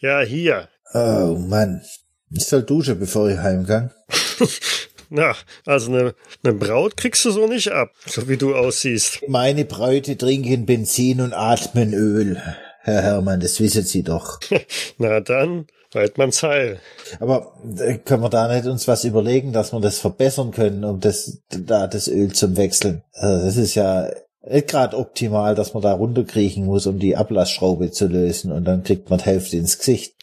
[0.00, 0.68] Ja, hier.
[0.94, 1.82] Oh Mann.
[2.30, 3.92] Ich soll duschen, bevor ich heimgang.
[5.08, 5.34] Na,
[5.64, 9.28] also eine, eine Braut kriegst du so nicht ab, so wie du aussiehst.
[9.28, 12.42] Meine Bräute trinken Benzin und atmen Öl.
[12.82, 14.38] Herr Hermann, das wissen Sie doch.
[14.98, 16.78] Na dann, halt man's heil.
[17.18, 21.00] Aber äh, können wir da nicht uns was überlegen, dass wir das verbessern können, um
[21.00, 23.02] das, da das Öl zum Wechseln?
[23.12, 24.08] Also das ist ja
[24.48, 28.84] nicht gerade optimal, dass man da runterkriechen muss, um die Ablassschraube zu lösen und dann
[28.84, 30.14] kriegt man die Hälfte ins Gesicht.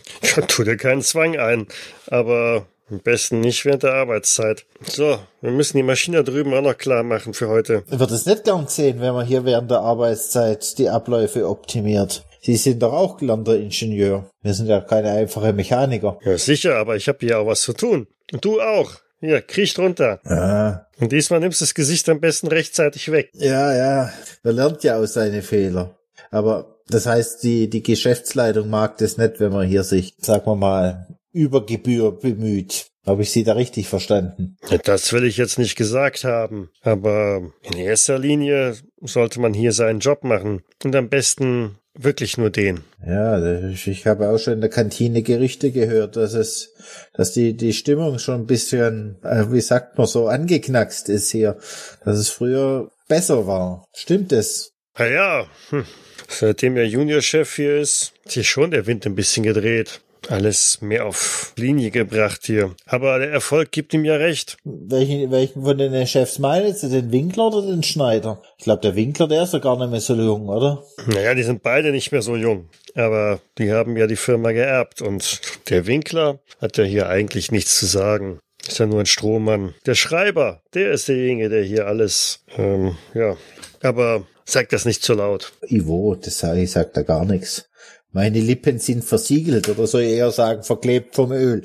[0.48, 1.68] Tu dir keinen Zwang ein,
[2.08, 4.66] aber am besten nicht während der Arbeitszeit.
[4.82, 7.84] So, wir müssen die Maschine drüben auch noch klar machen für heute.
[7.88, 12.26] Wird es nicht gern gesehen, wenn man hier während der Arbeitszeit die Abläufe optimiert?
[12.42, 14.30] Sie sind doch auch gelernter Ingenieur.
[14.42, 16.20] Wir sind ja keine einfache Mechaniker.
[16.26, 18.08] Ja, sicher, aber ich habe hier auch was zu tun.
[18.34, 18.92] Und du auch.
[19.22, 20.20] Hier, kriech drunter.
[20.26, 23.30] Ah, Und diesmal nimmst du das Gesicht am besten rechtzeitig weg.
[23.36, 24.12] ja, ja.
[24.44, 25.96] Man lernt ja aus seine Fehler.
[26.32, 30.56] Aber das heißt, die, die Geschäftsleitung mag das nicht, wenn man hier sich, sagen wir
[30.58, 32.88] mal, über Gebühr bemüht.
[33.06, 34.56] Habe ich Sie da richtig verstanden?
[34.86, 40.00] Das will ich jetzt nicht gesagt haben, aber in erster Linie sollte man hier seinen
[40.00, 40.62] Job machen.
[40.86, 42.82] Und am besten wirklich nur den.
[43.06, 46.74] Ja, ich habe auch schon in der Kantine Gerichte gehört, dass es,
[47.14, 51.58] dass die, die Stimmung schon ein bisschen, äh, wie sagt man so, angeknackst ist hier.
[52.06, 53.86] Dass es früher besser war.
[53.94, 54.72] Stimmt es?
[54.98, 55.86] Na ja, hm.
[56.30, 60.02] seitdem der Juniorchef hier ist, hat sich schon der Wind ein bisschen gedreht.
[60.30, 62.76] Alles mehr auf Linie gebracht hier.
[62.86, 64.58] Aber der Erfolg gibt ihm ja recht.
[64.64, 68.42] Welchen, welchen von den Chefs meinen Sie, den Winkler oder den Schneider?
[68.58, 70.84] Ich glaube, der Winkler, der ist ja gar nicht mehr so jung, oder?
[71.08, 72.70] Naja, die sind beide nicht mehr so jung.
[72.96, 77.78] Aber die haben ja die Firma geerbt und der Winkler hat ja hier eigentlich nichts
[77.78, 78.40] zu sagen.
[78.68, 79.74] Ist ja nur ein Strohmann.
[79.86, 83.36] Der Schreiber, der ist derjenige, der hier alles, ähm, ja.
[83.82, 85.52] Aber sag das nicht zu laut.
[85.68, 87.70] Ivo, das sag ich, sagt da gar nichts.
[88.14, 91.64] Meine Lippen sind versiegelt oder soll ich eher sagen verklebt vom Öl.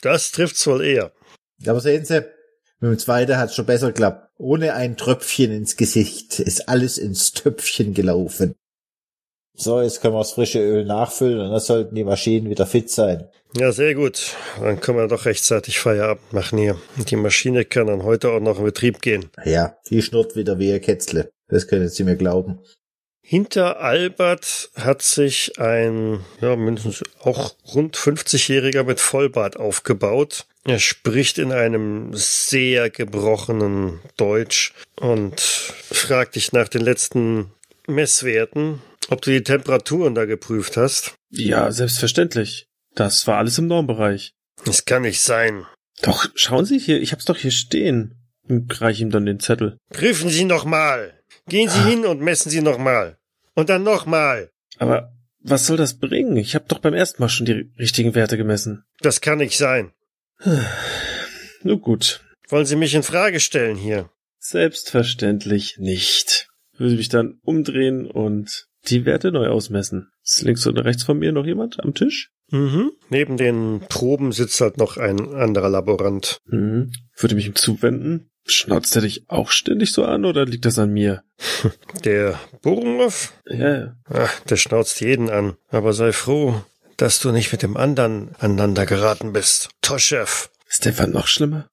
[0.00, 1.12] Das trifft's wohl eher.
[1.66, 2.24] Aber sehen Sie,
[2.80, 4.30] mit dem zweiten hat's schon besser geklappt.
[4.38, 8.54] Ohne ein Tröpfchen ins Gesicht ist alles ins Töpfchen gelaufen.
[9.56, 12.90] So, jetzt können wir das frische Öl nachfüllen und dann sollten die Maschinen wieder fit
[12.90, 13.28] sein.
[13.56, 14.34] Ja, sehr gut.
[14.58, 16.76] Dann können wir doch rechtzeitig Feierabend machen hier.
[17.08, 19.30] Die Maschine kann dann heute auch noch in Betrieb gehen.
[19.44, 21.30] Ja, die schnurrt wieder wie ein Kätzle.
[21.48, 22.58] Das können Sie mir glauben.
[23.26, 30.44] Hinter Albert hat sich ein, ja, mindestens auch rund 50-Jähriger mit Vollbart aufgebaut.
[30.66, 37.50] Er spricht in einem sehr gebrochenen Deutsch und fragt dich nach den letzten
[37.86, 41.14] Messwerten, ob du die Temperaturen da geprüft hast.
[41.30, 42.66] Ja, selbstverständlich.
[42.94, 44.34] Das war alles im Normbereich.
[44.66, 45.64] Das kann nicht sein.
[46.02, 48.16] Doch, schauen Sie hier, ich hab's doch hier stehen.
[48.46, 49.78] Und reich ihm dann den Zettel.
[49.88, 51.18] Prüfen Sie nochmal.
[51.48, 53.18] Gehen Sie hin und messen Sie nochmal.
[53.54, 54.50] Und dann nochmal.
[54.78, 56.36] Aber was soll das bringen?
[56.36, 58.84] Ich hab doch beim ersten Mal schon die richtigen Werte gemessen.
[59.00, 59.92] Das kann nicht sein.
[61.62, 62.24] Nur gut.
[62.48, 64.10] Wollen Sie mich in Frage stellen hier?
[64.38, 66.48] Selbstverständlich nicht.
[66.76, 70.10] Würde mich dann umdrehen und die Werte neu ausmessen.
[70.22, 72.30] Ist links und rechts von mir noch jemand am Tisch?
[72.50, 72.92] Mhm.
[73.08, 76.38] Neben den Proben sitzt halt noch ein anderer Laborant.
[76.46, 76.92] Mhm.
[77.16, 78.30] Würde mich ihm zuwenden.
[78.46, 81.22] Schnauzt er dich auch ständig so an oder liegt das an mir?
[82.04, 83.32] Der Burumov?
[83.46, 83.96] Ja.
[84.10, 85.56] Ach, der schnauzt jeden an.
[85.70, 86.62] Aber sei froh,
[86.96, 89.70] dass du nicht mit dem anderen aneinander geraten bist.
[89.80, 90.26] Toschew.
[90.68, 91.68] Stefan noch schlimmer?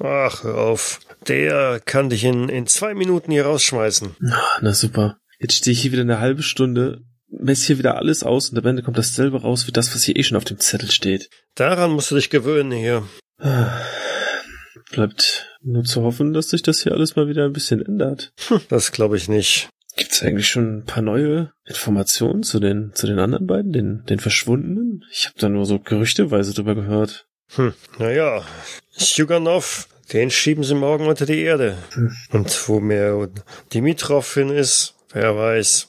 [0.00, 1.00] Ach, hör auf.
[1.28, 4.16] Der kann dich in, in zwei Minuten hier rausschmeißen.
[4.30, 5.18] Ah, Na super.
[5.38, 8.64] Jetzt stehe ich hier wieder eine halbe Stunde, messe hier wieder alles aus und am
[8.66, 11.28] Ende kommt dasselbe raus wie das, was hier eh schon auf dem Zettel steht.
[11.54, 13.06] Daran musst du dich gewöhnen hier.
[13.38, 13.80] Ah.
[14.92, 18.32] Bleibt nur zu hoffen, dass sich das hier alles mal wieder ein bisschen ändert.
[18.68, 19.68] Das glaube ich nicht.
[19.96, 24.04] Gibt es eigentlich schon ein paar neue Informationen zu den, zu den anderen beiden, den,
[24.06, 25.04] den Verschwundenen?
[25.10, 27.26] Ich habe da nur so gerüchteweise drüber gehört.
[27.54, 28.42] Hm, naja,
[28.96, 31.76] Sjuganov, den schieben sie morgen unter die Erde.
[31.92, 32.16] Hm.
[32.30, 33.28] Und wo mehr
[33.74, 35.88] Dimitrov hin ist, wer weiß.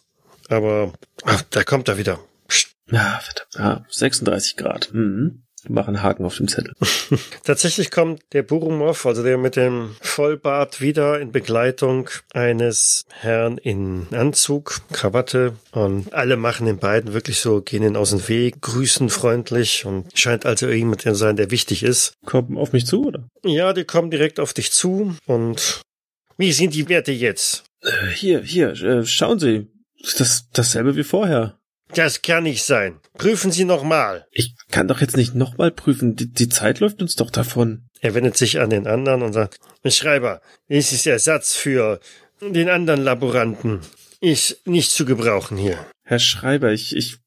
[0.50, 0.94] Aber
[1.24, 2.20] ach, da kommt er wieder.
[2.48, 2.76] Psst.
[2.92, 3.56] Ja, verdammt.
[3.58, 4.90] Ah, 36 Grad.
[4.94, 5.44] Mhm.
[5.70, 6.74] Mach einen Haken auf dem Zettel.
[7.44, 14.08] Tatsächlich kommt der Burumov, also der mit dem Vollbart, wieder in Begleitung eines Herrn in
[14.12, 19.10] Anzug, Krawatte und alle machen den beiden wirklich so, gehen ihnen aus dem Weg, grüßen
[19.10, 22.14] freundlich und scheint also irgendjemand zu sein, der wichtig ist.
[22.26, 23.28] Kommen auf mich zu, oder?
[23.44, 25.82] Ja, die kommen direkt auf dich zu und
[26.38, 27.64] wie sind die Werte jetzt?
[27.82, 29.68] Äh, hier, hier, äh, schauen Sie.
[30.18, 31.58] Das, dasselbe wie vorher.
[31.96, 33.00] Das kann nicht sein.
[33.18, 34.26] Prüfen Sie nochmal.
[34.32, 36.16] Ich kann doch jetzt nicht nochmal prüfen.
[36.16, 37.84] Die, die Zeit läuft uns doch davon.
[38.02, 42.00] Er wendet sich an den anderen und sagt, Schreiber, dies ist Ersatz für
[42.42, 43.82] den anderen Laboranten.
[44.20, 45.78] Ist nicht zu gebrauchen hier.
[46.04, 47.18] Herr Schreiber, ich, ich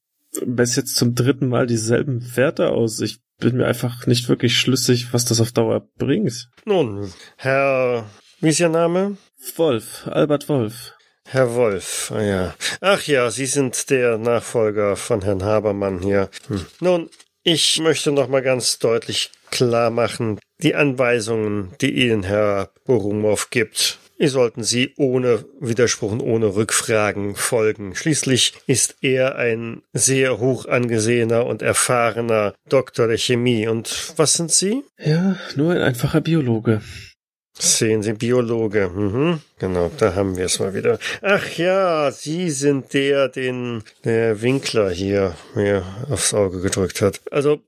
[0.45, 2.99] messe jetzt zum dritten Mal dieselben Werte aus.
[2.99, 6.49] Ich bin mir einfach nicht wirklich schlüssig, was das auf Dauer bringt.
[6.65, 8.05] Nun, Herr,
[8.41, 9.17] wie ist Ihr Name?
[9.55, 10.96] Wolf, Albert Wolf.
[11.29, 12.55] Herr Wolf, ah ja.
[12.79, 16.29] Ach ja, Sie sind der Nachfolger von Herrn Habermann hier.
[16.47, 16.65] Hm.
[16.79, 17.09] Nun,
[17.43, 23.99] ich möchte noch mal ganz deutlich klar machen, die Anweisungen, die Ihnen Herr Borumow gibt,
[24.19, 27.93] die sollten Sie ohne Widerspruch und ohne Rückfragen folgen.
[27.93, 33.67] Schließlich ist er ein sehr hoch angesehener und erfahrener Doktor der Chemie.
[33.67, 34.83] Und was sind Sie?
[34.97, 36.81] Ja, nur ein einfacher Biologe.
[37.59, 38.89] Sehen Sie, Biologe.
[38.89, 39.41] Mhm.
[39.59, 40.99] Genau, da haben wir es mal wieder.
[41.21, 47.21] Ach ja, Sie sind der, den der Winkler hier mir aufs Auge gedrückt hat.
[47.31, 47.61] Also,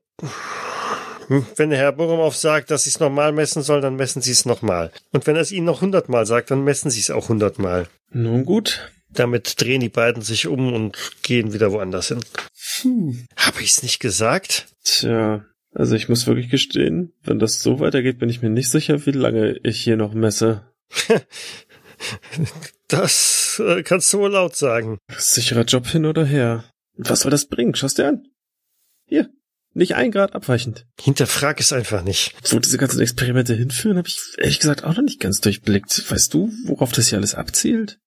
[1.28, 4.32] hm, wenn der Herr Borumow sagt, dass Sie es nochmal messen soll, dann messen Sie
[4.32, 4.92] es nochmal.
[5.12, 7.88] Und wenn er es Ihnen noch hundertmal sagt, dann messen Sie es auch hundertmal.
[8.12, 8.92] Nun gut.
[9.12, 12.20] Damit drehen die beiden sich um und gehen wieder woanders hin.
[12.82, 13.26] Hm.
[13.36, 14.68] Habe ich es nicht gesagt?
[14.84, 15.44] Tja,
[15.74, 19.12] also ich muss wirklich gestehen, wenn das so weitergeht, bin ich mir nicht sicher, wie
[19.12, 20.64] lange ich hier noch messe.
[22.88, 24.98] Das äh, kannst du wohl laut sagen.
[25.16, 26.64] Sicherer Job hin oder her.
[26.98, 27.76] Was soll das bringen?
[27.76, 28.28] Schaust dir an.
[29.06, 29.30] Hier,
[29.74, 30.88] nicht ein Grad abweichend.
[31.00, 32.34] Hinterfrag es einfach nicht.
[32.52, 36.10] Wo diese ganzen Experimente hinführen, habe ich ehrlich gesagt auch noch nicht ganz durchblickt.
[36.10, 38.00] Weißt du, worauf das hier alles abzielt?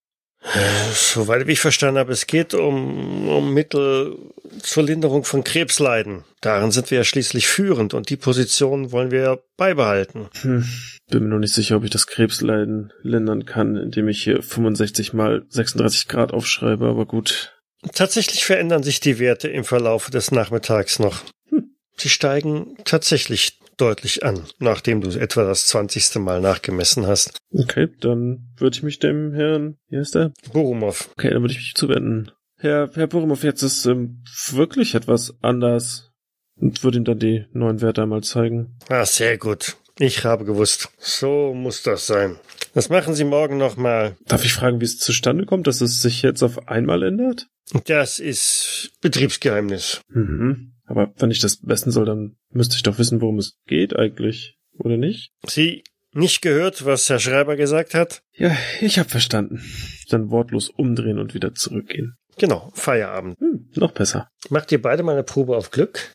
[0.92, 4.18] Soweit ich verstanden habe, es geht um, um Mittel
[4.60, 6.24] zur Linderung von Krebsleiden.
[6.40, 10.28] Darin sind wir ja schließlich führend und die Position wollen wir beibehalten.
[10.42, 10.66] Hm,
[11.10, 15.12] bin mir noch nicht sicher, ob ich das Krebsleiden lindern kann, indem ich hier 65
[15.12, 17.56] mal 36 Grad aufschreibe, aber gut.
[17.94, 21.22] Tatsächlich verändern sich die Werte im Verlauf des Nachmittags noch.
[21.50, 21.74] Hm.
[21.96, 27.38] Sie steigen tatsächlich deutlich an, nachdem du etwa das zwanzigste Mal nachgemessen hast.
[27.52, 30.32] Okay, dann würde ich mich dem Herrn, wie heißt der?
[30.52, 32.30] Borumov, Okay, dann würde ich mich zuwenden.
[32.58, 34.22] Herr, Herr Borumov, jetzt ist ähm,
[34.52, 36.10] wirklich etwas anders.
[36.54, 38.78] Und würde ihm dann die neuen Werte einmal zeigen.
[38.88, 39.76] Ah, sehr gut.
[39.98, 40.90] Ich habe gewusst.
[40.98, 42.36] So muss das sein.
[42.74, 44.16] Das machen Sie morgen nochmal.
[44.26, 47.48] Darf ich fragen, wie es zustande kommt, dass es sich jetzt auf einmal ändert?
[47.86, 50.00] Das ist Betriebsgeheimnis.
[50.08, 50.71] Mhm.
[50.92, 54.58] Aber wenn ich das messen soll, dann müsste ich doch wissen, worum es geht eigentlich,
[54.78, 55.32] oder nicht?
[55.46, 58.22] Sie nicht gehört, was Herr Schreiber gesagt hat?
[58.34, 59.64] Ja, ich hab verstanden.
[60.10, 62.18] Dann wortlos umdrehen und wieder zurückgehen.
[62.36, 63.40] Genau, Feierabend.
[63.40, 64.28] Hm, noch besser.
[64.50, 66.12] Macht ihr beide mal eine Probe auf Glück?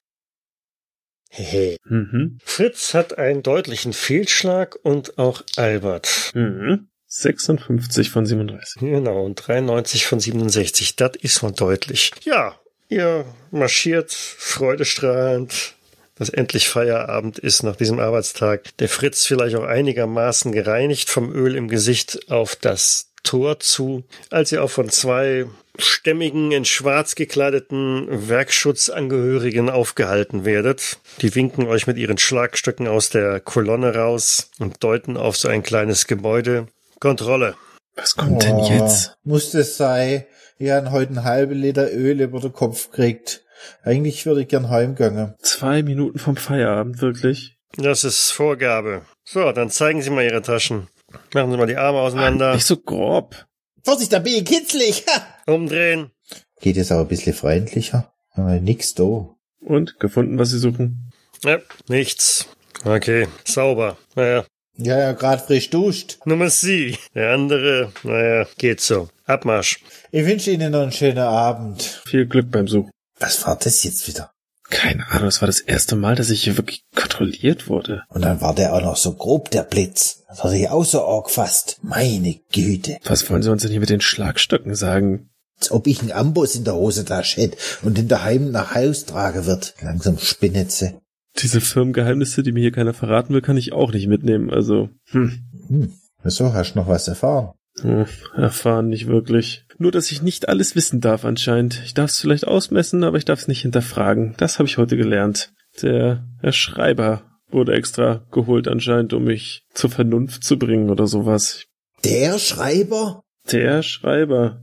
[1.32, 1.78] Hehe.
[1.86, 2.38] Mhm.
[2.43, 6.34] Fritz hat einen deutlichen Fehlschlag und auch Albert.
[6.36, 6.88] Mhm.
[7.07, 8.80] 56 von 37.
[8.80, 10.95] Genau, und 93 von 67.
[10.97, 12.11] Das ist schon deutlich.
[12.23, 12.59] Ja,
[12.90, 15.76] ihr marschiert freudestrahlend,
[16.16, 18.76] dass endlich Feierabend ist nach diesem Arbeitstag.
[18.78, 24.52] Der Fritz vielleicht auch einigermaßen gereinigt vom Öl im Gesicht auf das Tor zu, als
[24.52, 25.46] ihr auch von zwei
[25.78, 30.98] stämmigen, in schwarz gekleideten Werkschutzangehörigen aufgehalten werdet.
[31.22, 35.64] Die winken euch mit ihren Schlagstöcken aus der Kolonne raus und deuten auf so ein
[35.64, 36.68] kleines Gebäude.
[37.00, 37.56] Kontrolle.
[37.96, 39.18] Was kommt denn jetzt?
[39.24, 40.26] Muss das sein?
[40.60, 43.43] Ich habe heute ein halbe Liter Öl über den Kopf gekriegt.
[43.84, 45.36] Eigentlich würde ich gern heimgehen.
[45.39, 47.58] Zwei Minuten vom Feierabend, wirklich?
[47.76, 49.03] Das ist Vorgabe.
[49.24, 50.88] So, dann zeigen Sie mal Ihre Taschen.
[51.34, 52.55] Machen Sie mal die Arme auseinander.
[52.55, 53.45] Nicht so grob.
[53.84, 55.05] Vorsicht, da bin ich kitzlig.
[55.08, 55.53] Ha!
[55.53, 56.12] Umdrehen.
[56.60, 58.12] Geht es aber ein bisschen freundlicher?
[58.32, 59.30] Aber nix da.
[59.60, 59.99] Und?
[59.99, 61.12] Gefunden, was Sie suchen?
[61.43, 62.47] Ja, nichts.
[62.84, 63.97] Okay, sauber.
[64.16, 64.43] Naja.
[64.78, 66.19] Ja, ja, grad frisch duscht.
[66.25, 66.97] Nummer sie.
[67.15, 69.09] Der andere, naja, geht so.
[69.25, 69.80] Abmarsch.
[70.11, 72.01] Ich wünsche Ihnen noch einen schönen Abend.
[72.05, 72.91] Viel Glück beim Suchen.
[73.19, 74.32] Was war das jetzt wieder?
[74.69, 78.03] Keine Ahnung, das war das erste Mal, dass ich hier wirklich kontrolliert wurde.
[78.09, 80.23] Und dann war der auch noch so grob, der Blitz.
[80.28, 81.78] Das hat sich auch so arg fast.
[81.82, 82.97] Meine Güte.
[83.05, 85.30] Was wollen Sie uns denn hier mit den Schlagstöcken sagen?
[85.59, 89.45] Als ob ich einen Amboss in der Hosentasche hätte und den daheim nach Haus tragen
[89.45, 89.73] wird.
[89.82, 90.99] Langsam spinnet sie.
[91.40, 94.50] Diese Firmengeheimnisse, die mir hier keiner verraten will, kann ich auch nicht mitnehmen.
[94.50, 97.52] Also, hm, Hm, wieso hast du noch was erfahren?
[97.82, 99.66] hm, erfahren nicht wirklich.
[99.78, 101.82] Nur, dass ich nicht alles wissen darf anscheinend.
[101.86, 104.34] Ich darf es vielleicht ausmessen, aber ich darf es nicht hinterfragen.
[104.38, 105.52] Das habe ich heute gelernt.
[105.84, 107.22] Der Herr Schreiber
[107.52, 111.66] wurde extra geholt anscheinend, um mich zur Vernunft zu bringen oder sowas.
[112.04, 113.22] Der Schreiber?
[113.52, 114.62] Der Schreiber.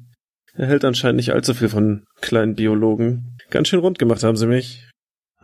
[0.54, 3.36] Er hält anscheinend nicht allzu viel von kleinen Biologen.
[3.50, 4.88] Ganz schön rund gemacht haben sie mich.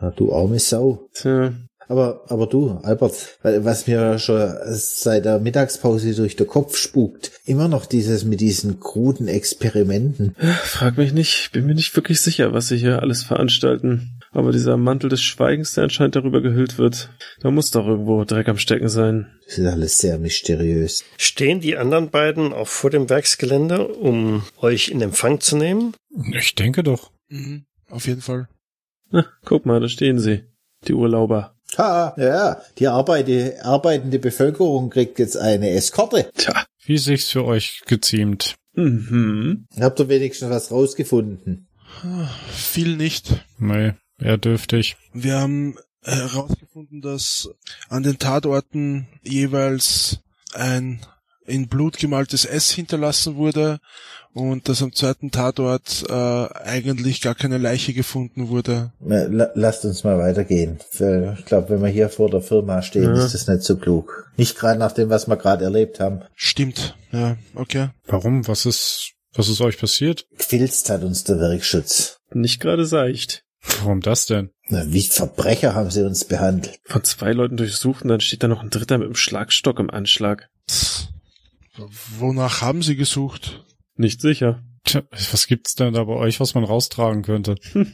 [0.01, 1.07] Na, du arme Sau.
[1.13, 1.53] Tja,
[1.87, 7.67] Aber, aber du, Albert, was mir schon seit der Mittagspause durch den Kopf spukt, immer
[7.67, 10.35] noch dieses mit diesen kruden Experimenten.
[10.63, 11.51] frag mich nicht.
[11.51, 14.17] Bin mir nicht wirklich sicher, was sie hier alles veranstalten.
[14.31, 17.09] Aber dieser Mantel des Schweigens, der anscheinend darüber gehüllt wird,
[17.41, 19.27] da muss doch irgendwo Dreck am Stecken sein.
[19.45, 21.03] Das ist alles sehr mysteriös.
[21.17, 25.93] Stehen die anderen beiden auch vor dem Werksgelände, um euch in Empfang zu nehmen?
[26.33, 27.11] Ich denke doch.
[27.27, 28.47] Mhm, auf jeden Fall.
[29.11, 30.43] Na, guck mal, da stehen sie.
[30.87, 31.55] Die Urlauber.
[31.77, 36.29] Ha, ja, die arbeite, arbeitende Bevölkerung kriegt jetzt eine Eskorte.
[36.35, 36.65] Tja.
[36.83, 38.55] Wie sich's für euch geziemt?
[38.73, 39.67] Mhm.
[39.79, 41.67] Habt ihr wenigstens was rausgefunden?
[42.51, 43.45] Viel nicht.
[43.59, 44.97] Nee, eher dürftig.
[45.13, 47.49] Wir haben herausgefunden, dass
[47.89, 50.19] an den Tatorten jeweils
[50.53, 51.01] ein
[51.45, 53.79] in Blut gemaltes S hinterlassen wurde
[54.33, 58.91] und dass am zweiten Tatort äh, eigentlich gar keine Leiche gefunden wurde.
[58.99, 60.79] Na, la- Lasst uns mal weitergehen.
[60.91, 63.25] Ich glaube, wenn wir hier vor der Firma stehen, Ja.
[63.25, 64.31] ist das nicht so klug.
[64.37, 66.21] Nicht gerade nach dem, was wir gerade erlebt haben.
[66.35, 67.89] Stimmt, ja, okay.
[68.07, 68.47] Warum?
[68.47, 70.25] Was ist, was ist euch passiert?
[70.37, 72.17] Gefilzt hat uns der Werkschutz.
[72.33, 73.43] Nicht gerade seicht.
[73.81, 74.49] Warum das denn?
[74.69, 76.79] Na, Wie Verbrecher haben sie uns behandelt.
[76.85, 79.89] Von zwei Leuten durchsucht und dann steht da noch ein dritter mit dem Schlagstock im
[79.91, 80.49] Anschlag.
[80.69, 81.07] Pff,
[82.17, 83.63] Wonach haben sie gesucht?
[84.01, 84.63] Nicht sicher.
[84.83, 87.55] Tja, was gibt's denn da bei euch, was man raustragen könnte?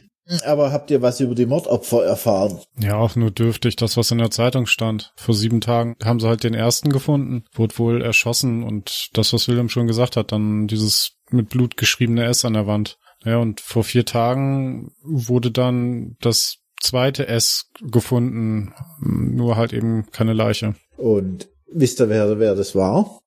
[0.46, 2.60] Aber habt ihr was über die Mordopfer erfahren?
[2.78, 5.12] Ja, auch nur dürftig, das, was in der Zeitung stand.
[5.16, 9.48] Vor sieben Tagen haben sie halt den ersten gefunden, wurde wohl erschossen und das, was
[9.48, 12.98] Wilhelm schon gesagt hat, dann dieses mit Blut geschriebene S an der Wand.
[13.24, 20.32] Ja, und vor vier Tagen wurde dann das zweite S gefunden, nur halt eben keine
[20.32, 20.74] Leiche.
[20.96, 23.20] Und wisst ihr, wer, wer das war?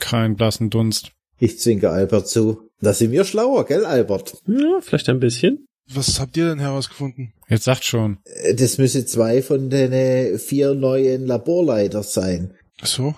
[0.00, 1.12] Kein blassen Dunst.
[1.40, 2.68] Ich zwinker Albert zu.
[2.80, 4.34] Da sind wir schlauer, gell, Albert?
[4.46, 5.66] Ja, vielleicht ein bisschen.
[5.92, 7.32] Was habt ihr denn herausgefunden?
[7.48, 8.18] Jetzt sagt schon.
[8.24, 12.52] Äh, Das müsse zwei von den äh, vier neuen Laborleiter sein.
[12.82, 13.14] So?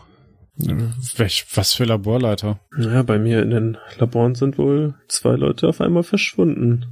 [1.17, 2.61] Welch, was für Laborleiter?
[2.79, 6.87] Ja, bei mir in den Laboren sind wohl zwei Leute auf einmal verschwunden.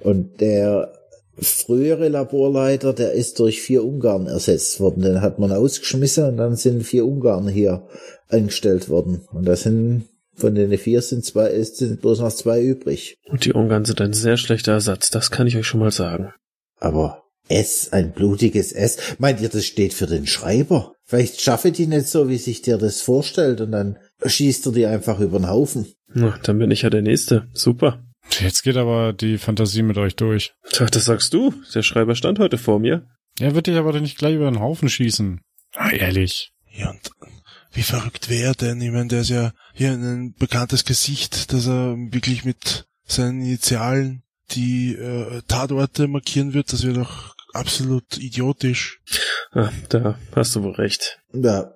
[0.00, 0.92] Und der
[1.38, 5.02] frühere Laborleiter, der ist durch vier Ungarn ersetzt worden.
[5.02, 7.86] Den hat man ausgeschmissen und dann sind vier Ungarn hier
[8.28, 9.22] eingestellt worden.
[9.32, 10.04] Und da sind
[10.36, 13.16] von den vier sind zwei, sind bloß noch zwei übrig.
[13.24, 16.32] Und die Ungarn sind ein sehr schlechter Ersatz, das kann ich euch schon mal sagen.
[16.78, 18.98] Aber S, ein blutiges S.
[19.18, 20.94] Meint ihr, das steht für den Schreiber?
[21.04, 24.86] Vielleicht schaffe die nicht so, wie sich dir das vorstellt und dann schießt er die
[24.86, 25.86] einfach über den Haufen.
[26.12, 27.46] Na, dann bin ich ja der Nächste.
[27.52, 28.02] Super.
[28.40, 30.54] Jetzt geht aber die Fantasie mit euch durch.
[30.70, 31.54] Tja, das sagst du.
[31.74, 33.06] Der Schreiber stand heute vor mir.
[33.38, 35.40] Er wird dich aber doch nicht gleich über den Haufen schießen.
[35.74, 36.52] Ah, ehrlich.
[36.72, 37.10] Ja, und
[37.76, 38.80] wie verrückt wäre er denn?
[38.80, 44.22] Ich meine, der ist ja hier ein bekanntes Gesicht, dass er wirklich mit seinen Initialen
[44.52, 46.72] die äh, Tatorte markieren wird.
[46.72, 49.00] Das wäre doch absolut idiotisch.
[49.52, 51.18] Ah, da hast du wohl recht.
[51.32, 51.72] Ja,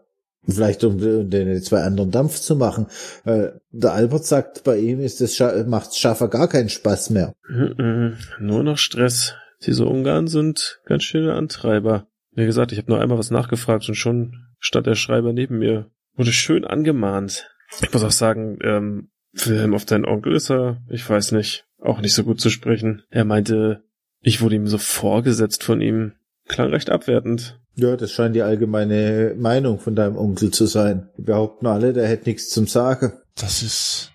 [0.48, 2.86] vielleicht um den zwei anderen Dampf zu machen.
[3.24, 7.34] Äh, Der Albert sagt, bei ihm ist Scha macht's Schaffer gar keinen Spaß mehr.
[8.40, 9.34] Nur noch Stress.
[9.66, 12.06] Diese Ungarn sind ganz schöne Antreiber.
[12.32, 15.90] Wie gesagt, ich habe nur einmal was nachgefragt und schon stand der Schreiber neben mir.
[16.14, 17.50] Wurde schön angemahnt.
[17.82, 22.00] Ich muss auch sagen, ähm, Wilhelm auf deinen Onkel ist er, ich weiß nicht, auch
[22.00, 23.02] nicht so gut zu sprechen.
[23.10, 23.84] Er meinte,
[24.20, 26.12] ich wurde ihm so vorgesetzt von ihm.
[26.46, 27.60] Klang recht abwertend.
[27.74, 31.08] Ja, das scheint die allgemeine Meinung von deinem Onkel zu sein.
[31.16, 33.12] Die behaupten alle, der hätte nichts zum Sagen.
[33.36, 34.12] Das ist...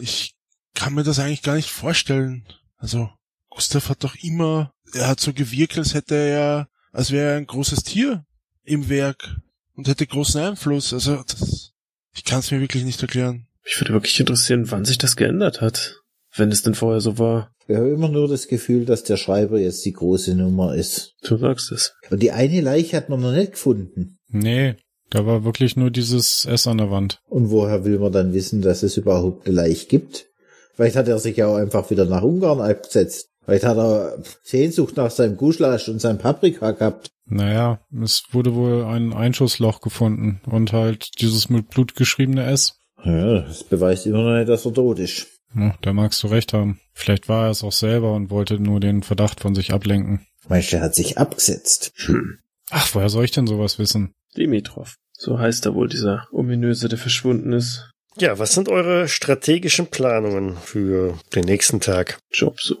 [0.00, 0.34] Ich
[0.74, 2.46] kann mir das eigentlich gar nicht vorstellen.
[2.76, 3.10] Also,
[3.50, 4.72] Gustav hat doch immer...
[4.94, 6.68] Er hat so gewirkt, als hätte er ja...
[6.92, 8.24] Als wäre er ein großes Tier
[8.64, 9.36] im Werk
[9.74, 10.92] und hätte großen Einfluss.
[10.92, 11.72] Also, das...
[12.14, 13.46] Ich kann es mir wirklich nicht erklären.
[13.64, 16.02] Mich würde wirklich interessieren, wann sich das geändert hat.
[16.36, 17.50] wenn es denn vorher so war.
[17.66, 21.14] Wir haben immer nur das Gefühl, dass der Schreiber jetzt die große Nummer ist.
[21.22, 21.94] Du sagst es.
[22.10, 24.18] Und die eine Leiche hat man noch nicht gefunden.
[24.28, 24.76] Nee,
[25.10, 27.20] da war wirklich nur dieses S an der Wand.
[27.28, 30.26] Und woher will man dann wissen, dass es überhaupt eine Leiche gibt?
[30.74, 33.28] Vielleicht hat er sich ja auch einfach wieder nach Ungarn abgesetzt.
[33.44, 37.10] Vielleicht hat er Sehnsucht nach seinem Guschlasch und seinem Paprika gehabt.
[37.32, 42.78] Naja, es wurde wohl ein Einschussloch gefunden und halt dieses mit Blut geschriebene S.
[43.04, 45.28] Ja, das beweist immer noch nicht, dass er tot ist.
[45.54, 46.78] Ja, da magst du recht haben.
[46.92, 50.26] Vielleicht war er es auch selber und wollte nur den Verdacht von sich ablenken.
[50.48, 51.92] Meinst du, er hat sich abgesetzt?
[52.04, 52.38] Hm.
[52.70, 54.12] Ach, woher soll ich denn sowas wissen?
[54.36, 54.96] Dimitrov.
[55.12, 57.90] So heißt er wohl, dieser ominöse, der verschwunden ist.
[58.18, 62.18] Ja, was sind eure strategischen Planungen für den nächsten Tag?
[62.30, 62.76] Job so.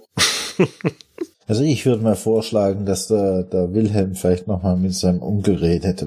[1.52, 6.00] Also ich würde mal vorschlagen, dass der, der Wilhelm vielleicht nochmal mit seinem Onkel redet.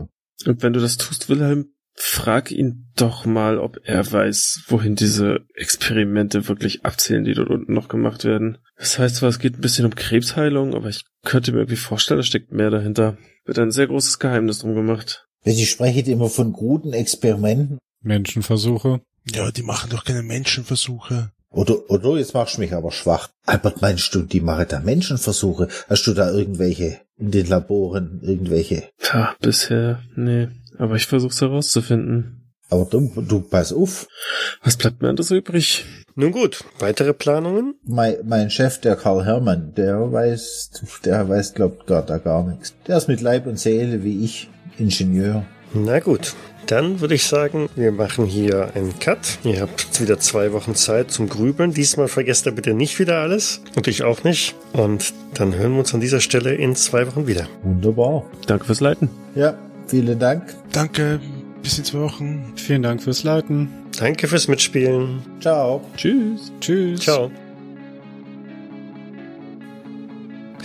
[0.43, 5.41] Und wenn du das tust, Wilhelm, frag ihn doch mal, ob er weiß, wohin diese
[5.53, 8.57] Experimente wirklich abzählen, die dort unten noch gemacht werden.
[8.79, 12.21] Das heißt zwar, es geht ein bisschen um Krebsheilung, aber ich könnte mir irgendwie vorstellen,
[12.21, 13.15] da steckt mehr dahinter.
[13.45, 15.27] Wird ein sehr großes Geheimnis drum gemacht.
[15.43, 17.77] Sie sprechen immer von guten Experimenten.
[18.01, 19.01] Menschenversuche.
[19.31, 21.33] Ja, die machen doch keine Menschenversuche.
[21.55, 23.29] Oder, oder jetzt machst du mich aber schwach.
[23.45, 25.69] Albert, meinst du, die machen da Menschenversuche?
[25.87, 28.83] Hast du da irgendwelche in den Laboren, irgendwelche?
[28.99, 30.49] Tja, bisher, nee.
[30.77, 32.51] Aber ich versuch's herauszufinden.
[32.69, 34.07] Aber du, du pass auf.
[34.63, 35.85] Was bleibt mir anderes übrig?
[36.15, 37.75] Nun gut, weitere Planungen?
[37.83, 40.71] Mein, mein Chef, der Karl Hermann, der weiß,
[41.05, 42.73] der weiß, glaubt gar da gar nichts.
[42.85, 45.45] Der ist mit Leib und Seele wie ich Ingenieur.
[45.73, 46.33] Na gut,
[46.68, 49.39] dann würde ich sagen, wir machen hier einen Cut.
[49.43, 51.74] Ihr habt jetzt wieder zwei Wochen Zeit zum Grübeln.
[51.74, 53.61] Diesmal vergesst ihr bitte nicht wieder alles.
[53.76, 54.55] Und ich auch nicht.
[54.74, 57.47] Und dann hören wir uns an dieser Stelle in zwei Wochen wieder.
[57.63, 58.24] Wunderbar.
[58.47, 59.09] Danke fürs Leiten.
[59.36, 59.57] Ja,
[59.88, 60.55] vielen Dank.
[60.72, 61.20] Danke,
[61.61, 62.53] bis in zwei Wochen.
[62.55, 63.70] Vielen Dank fürs Leiten.
[63.97, 65.22] Danke fürs Mitspielen.
[65.39, 65.82] Ciao.
[65.95, 66.51] Tschüss.
[66.59, 67.01] Tschüss.
[67.01, 67.32] Ciao.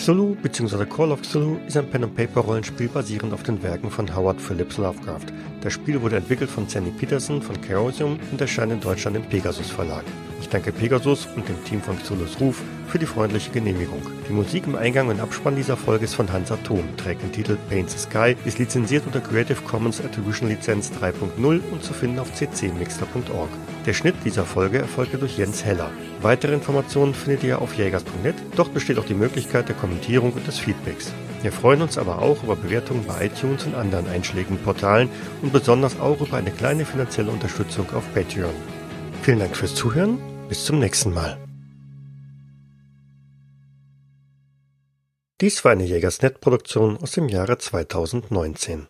[0.01, 0.87] Cthulhu bzw.
[0.87, 5.27] Call of Cthulhu ist ein Pen-and-Paper-Rollenspiel basierend auf den Werken von Howard Phillips Lovecraft.
[5.61, 9.69] Das Spiel wurde entwickelt von Sandy Peterson von Chaosium und erscheint in Deutschland im Pegasus
[9.69, 10.05] Verlag.
[10.41, 14.03] Ich danke Pegasus und dem Team von Cthulhu's Ruf für die freundliche Genehmigung.
[14.29, 17.57] Die Musik im Eingang und Abspann dieser Folge ist von Hans Atom, trägt den Titel
[17.69, 22.33] Paint the Sky, ist lizenziert unter Creative Commons Attribution Lizenz 3.0 und zu finden auf
[22.33, 23.51] ccmixter.org.
[23.87, 25.91] Der Schnitt dieser Folge erfolgte durch Jens Heller.
[26.23, 28.35] Weitere Informationen findet ihr auf jägers.net.
[28.57, 31.13] Dort besteht auch die Möglichkeit der Kommentierung und des Feedbacks.
[31.43, 35.09] Wir freuen uns aber auch über Bewertungen bei iTunes und anderen einschlägigen Portalen
[35.43, 38.55] und besonders auch über eine kleine finanzielle Unterstützung auf Patreon.
[39.23, 40.19] Vielen Dank fürs Zuhören.
[40.51, 41.39] Bis zum nächsten Mal.
[45.41, 48.89] Dies war eine Jägersnet-Produktion aus dem Jahre 2019.